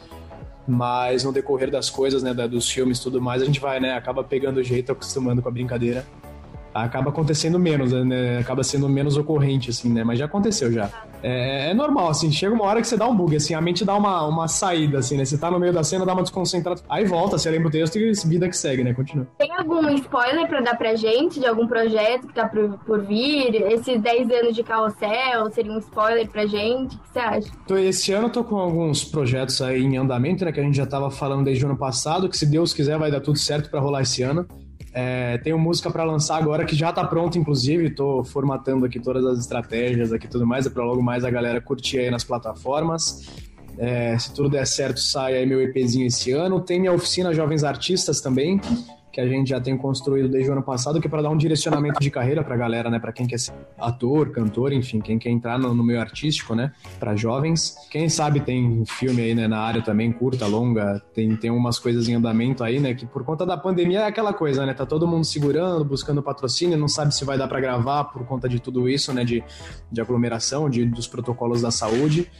Mas 0.68 1.24
no 1.24 1.32
decorrer 1.32 1.70
das 1.70 1.88
coisas, 1.88 2.22
né, 2.22 2.34
dos 2.34 2.68
filmes 2.68 2.98
e 2.98 3.02
tudo 3.02 3.20
mais, 3.20 3.42
a 3.42 3.44
gente 3.44 3.58
vai, 3.58 3.80
né, 3.80 3.94
acaba 3.94 4.22
pegando 4.22 4.58
o 4.58 4.62
jeito, 4.62 4.92
acostumando 4.92 5.40
com 5.40 5.48
a 5.48 5.52
brincadeira 5.52 6.04
acaba 6.74 7.10
acontecendo 7.10 7.58
menos, 7.58 7.92
né? 7.92 8.38
Acaba 8.38 8.62
sendo 8.62 8.88
menos 8.88 9.16
ocorrente, 9.16 9.70
assim, 9.70 9.92
né? 9.92 10.04
Mas 10.04 10.18
já 10.18 10.26
aconteceu 10.26 10.72
já. 10.72 10.90
É, 11.22 11.70
é, 11.70 11.74
normal, 11.74 12.08
assim, 12.08 12.30
chega 12.32 12.54
uma 12.54 12.64
hora 12.64 12.80
que 12.80 12.86
você 12.86 12.96
dá 12.96 13.06
um 13.06 13.14
bug, 13.14 13.36
assim, 13.36 13.54
a 13.54 13.60
mente 13.60 13.84
dá 13.84 13.94
uma, 13.94 14.26
uma 14.26 14.48
saída, 14.48 14.98
assim, 14.98 15.16
né? 15.16 15.24
Você 15.24 15.36
tá 15.36 15.50
no 15.50 15.58
meio 15.58 15.72
da 15.72 15.84
cena, 15.84 16.06
dá 16.06 16.12
uma 16.12 16.22
desconcentrada, 16.22 16.80
aí 16.88 17.04
volta, 17.04 17.36
você 17.38 17.50
lembra 17.50 17.68
o 17.68 17.70
texto 17.70 17.96
e 17.98 18.12
vida 18.26 18.48
que 18.48 18.56
segue, 18.56 18.82
né? 18.82 18.94
Continua. 18.94 19.26
Tem 19.38 19.50
algum 19.52 19.88
spoiler 19.90 20.48
pra 20.48 20.60
dar 20.60 20.76
pra 20.76 20.94
gente 20.94 21.40
de 21.40 21.46
algum 21.46 21.66
projeto 21.66 22.26
que 22.26 22.34
tá 22.34 22.48
por, 22.48 22.78
por 22.86 23.04
vir? 23.04 23.54
Esses 23.72 24.00
10 24.00 24.30
anos 24.30 24.54
de 24.54 24.62
carrossel 24.62 25.50
seria 25.52 25.72
um 25.72 25.78
spoiler 25.78 26.28
pra 26.28 26.46
gente? 26.46 26.96
O 26.96 26.98
que 26.98 27.12
você 27.12 27.18
acha? 27.18 27.48
Então, 27.64 27.78
esse 27.78 28.12
ano 28.12 28.26
eu 28.26 28.32
tô 28.32 28.44
com 28.44 28.56
alguns 28.56 29.04
projetos 29.04 29.60
aí 29.60 29.82
em 29.82 29.96
andamento, 29.96 30.44
né? 30.44 30.52
Que 30.52 30.60
a 30.60 30.62
gente 30.62 30.76
já 30.76 30.86
tava 30.86 31.10
falando 31.10 31.44
desde 31.44 31.64
o 31.64 31.68
ano 31.68 31.76
passado, 31.76 32.28
que 32.28 32.36
se 32.36 32.46
Deus 32.46 32.72
quiser 32.72 32.98
vai 32.98 33.10
dar 33.10 33.20
tudo 33.20 33.38
certo 33.38 33.70
para 33.70 33.80
rolar 33.80 34.02
esse 34.02 34.22
ano. 34.22 34.46
É, 34.92 35.38
tenho 35.38 35.58
música 35.58 35.90
para 35.90 36.02
lançar 36.02 36.36
agora 36.36 36.64
que 36.64 36.74
já 36.74 36.92
tá 36.92 37.04
pronta, 37.04 37.38
inclusive. 37.38 37.86
Estou 37.86 38.24
formatando 38.24 38.84
aqui 38.84 38.98
todas 38.98 39.24
as 39.24 39.38
estratégias 39.38 40.12
aqui 40.12 40.26
tudo 40.26 40.46
mais, 40.46 40.66
é 40.66 40.70
para 40.70 40.84
logo 40.84 41.02
mais 41.02 41.24
a 41.24 41.30
galera 41.30 41.60
curtir 41.60 41.98
aí 41.98 42.10
nas 42.10 42.24
plataformas. 42.24 43.49
É, 43.80 44.18
se 44.18 44.34
tudo 44.34 44.50
der 44.50 44.66
certo, 44.66 45.00
sai 45.00 45.38
aí 45.38 45.46
meu 45.46 45.62
EPzinho 45.62 46.06
esse 46.06 46.30
ano. 46.32 46.60
Tem 46.60 46.78
minha 46.78 46.92
oficina 46.92 47.32
Jovens 47.32 47.64
Artistas 47.64 48.20
também, 48.20 48.60
que 49.10 49.18
a 49.18 49.26
gente 49.26 49.48
já 49.48 49.58
tem 49.58 49.74
construído 49.74 50.28
desde 50.28 50.50
o 50.50 50.52
ano 50.52 50.62
passado, 50.62 51.00
que 51.00 51.06
é 51.06 51.10
para 51.10 51.22
dar 51.22 51.30
um 51.30 51.36
direcionamento 51.36 51.98
de 51.98 52.10
carreira 52.10 52.44
para 52.44 52.54
a 52.54 52.58
galera, 52.58 52.90
né? 52.90 52.98
Para 52.98 53.10
quem 53.10 53.26
quer 53.26 53.38
ser 53.38 53.54
ator, 53.78 54.32
cantor, 54.32 54.74
enfim, 54.74 55.00
quem 55.00 55.18
quer 55.18 55.30
entrar 55.30 55.58
no, 55.58 55.74
no 55.74 55.82
meio 55.82 55.98
artístico, 55.98 56.54
né? 56.54 56.72
Para 56.98 57.16
jovens. 57.16 57.74
Quem 57.90 58.06
sabe 58.10 58.40
tem 58.40 58.84
filme 58.84 59.22
aí 59.22 59.34
né, 59.34 59.48
na 59.48 59.58
área 59.58 59.80
também, 59.80 60.12
curta, 60.12 60.46
longa, 60.46 61.02
tem, 61.14 61.34
tem 61.36 61.50
umas 61.50 61.78
coisas 61.78 62.06
em 62.06 62.14
andamento 62.14 62.62
aí, 62.62 62.78
né? 62.78 62.92
Que 62.92 63.06
por 63.06 63.24
conta 63.24 63.46
da 63.46 63.56
pandemia 63.56 64.00
é 64.00 64.06
aquela 64.06 64.34
coisa, 64.34 64.66
né? 64.66 64.74
Tá 64.74 64.84
todo 64.84 65.08
mundo 65.08 65.24
segurando, 65.24 65.86
buscando 65.86 66.22
patrocínio, 66.22 66.76
não 66.76 66.88
sabe 66.88 67.14
se 67.14 67.24
vai 67.24 67.38
dar 67.38 67.48
para 67.48 67.60
gravar 67.60 68.04
por 68.04 68.26
conta 68.26 68.46
de 68.46 68.60
tudo 68.60 68.86
isso, 68.90 69.12
né? 69.14 69.24
De, 69.24 69.42
de 69.90 70.00
aglomeração, 70.02 70.68
de, 70.68 70.84
dos 70.84 71.08
protocolos 71.08 71.62
da 71.62 71.70
saúde. 71.70 72.30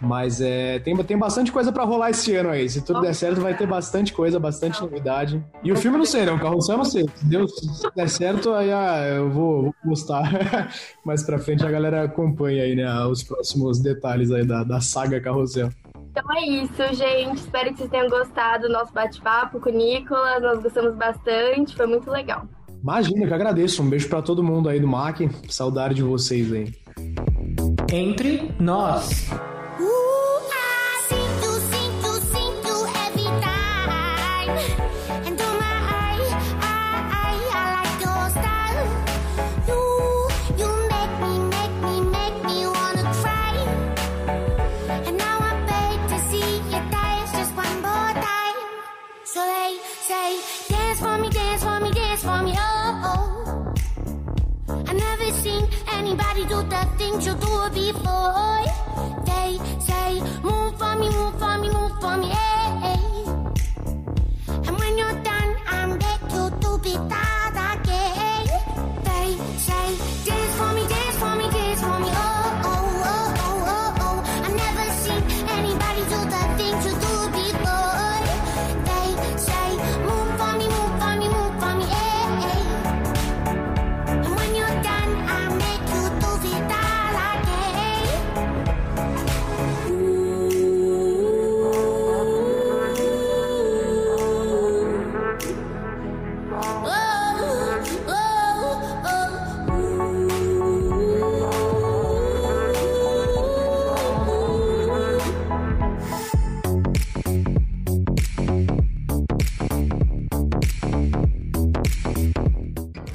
Mas 0.00 0.40
é, 0.40 0.78
tem, 0.80 0.94
tem 0.96 1.16
bastante 1.16 1.50
coisa 1.50 1.72
para 1.72 1.84
rolar 1.84 2.10
esse 2.10 2.34
ano 2.34 2.50
aí. 2.50 2.68
Se 2.68 2.82
tudo 2.82 3.00
der 3.00 3.14
certo, 3.14 3.40
vai 3.40 3.56
ter 3.56 3.66
bastante 3.66 4.12
coisa, 4.12 4.38
bastante 4.38 4.80
novidade. 4.80 5.42
E 5.62 5.72
o 5.72 5.76
filme 5.76 5.96
não 5.96 6.04
sei, 6.04 6.26
não. 6.26 6.38
Carrossel 6.38 6.76
não 6.76 6.84
sei. 6.84 7.06
Se 7.14 7.24
Deus 7.24 7.52
se 7.54 7.94
der 7.94 8.08
certo, 8.08 8.52
aí 8.52 8.72
ah, 8.72 9.06
eu 9.16 9.30
vou, 9.30 9.62
vou 9.62 9.74
postar. 9.84 10.70
Mais 11.04 11.22
pra 11.22 11.38
frente 11.38 11.64
a 11.64 11.70
galera 11.70 12.04
acompanha 12.04 12.62
aí, 12.62 12.76
né? 12.76 12.86
Os 13.06 13.22
próximos 13.22 13.80
detalhes 13.80 14.30
aí 14.30 14.44
da, 14.44 14.64
da 14.64 14.80
saga 14.80 15.20
Carrossel. 15.20 15.70
Então 16.10 16.24
é 16.34 16.46
isso, 16.46 16.94
gente. 16.94 17.38
Espero 17.38 17.70
que 17.70 17.78
vocês 17.78 17.90
tenham 17.90 18.08
gostado 18.08 18.66
do 18.66 18.72
nosso 18.72 18.92
bate-papo 18.92 19.60
com 19.60 19.70
o 19.70 19.72
Nicolas. 19.72 20.42
Nós 20.42 20.62
gostamos 20.62 20.94
bastante, 20.94 21.74
foi 21.74 21.86
muito 21.86 22.10
legal. 22.10 22.46
Imagina, 22.82 23.26
que 23.26 23.34
agradeço. 23.34 23.82
Um 23.82 23.88
beijo 23.88 24.08
para 24.08 24.22
todo 24.22 24.42
mundo 24.42 24.68
aí 24.68 24.78
do 24.78 24.86
MAC. 24.86 25.28
Saudade 25.48 25.94
de 25.94 26.02
vocês 26.02 26.52
aí. 26.52 26.72
Entre 27.92 28.50
nós. 28.58 29.28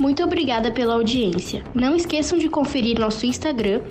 Muito 0.02 0.24
obrigada 0.24 0.72
pela 0.72 0.96
audiência. 0.96 1.64
Não 1.76 1.96
esqueçam 1.96 2.40
de 2.40 2.50
conferir 2.50 3.00
nosso 3.00 3.24
Instagram, 3.24 3.82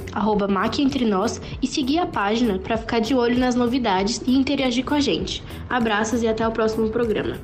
MacEntreNós, 0.51 1.41
e 1.63 1.69
seguir 1.69 2.01
a 2.01 2.07
página 2.07 2.59
para 2.59 2.77
ficar 2.77 2.99
de 2.99 3.15
olho 3.15 3.39
nas 3.39 3.55
novidades 3.55 4.21
e 4.27 4.35
interagir 4.37 4.85
com 4.85 4.95
a 4.95 5.01
gente. 5.01 5.41
Abraços 5.69 6.25
e 6.25 6.27
até 6.27 6.47
o 6.47 6.51
próximo 6.51 6.91
programa. 6.91 7.37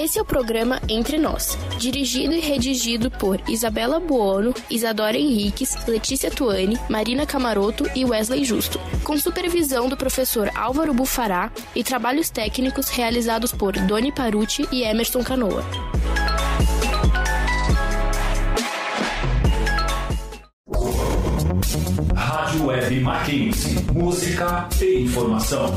Esse 0.00 0.18
é 0.18 0.22
o 0.22 0.24
programa 0.24 0.80
Entre 0.88 1.18
Nós, 1.18 1.58
dirigido 1.76 2.34
e 2.34 2.40
redigido 2.40 3.10
por 3.10 3.38
Isabela 3.46 4.00
Buono, 4.00 4.54
Isadora 4.70 5.18
Henriques, 5.18 5.76
Letícia 5.86 6.30
Tuani, 6.30 6.78
Marina 6.88 7.26
Camaroto 7.26 7.84
e 7.94 8.02
Wesley 8.02 8.42
Justo, 8.42 8.80
com 9.04 9.18
supervisão 9.18 9.90
do 9.90 9.98
professor 9.98 10.50
Álvaro 10.54 10.94
Bufará 10.94 11.52
e 11.76 11.84
trabalhos 11.84 12.30
técnicos 12.30 12.88
realizados 12.88 13.52
por 13.52 13.74
Doni 13.74 14.10
Paruti 14.10 14.66
e 14.72 14.84
Emerson 14.84 15.22
Canoa. 15.22 15.62
Rádio 22.16 22.64
Web 22.64 23.00
Mackenzie. 23.00 23.84
Música 23.92 24.66
e 24.80 25.02
informação. 25.02 25.74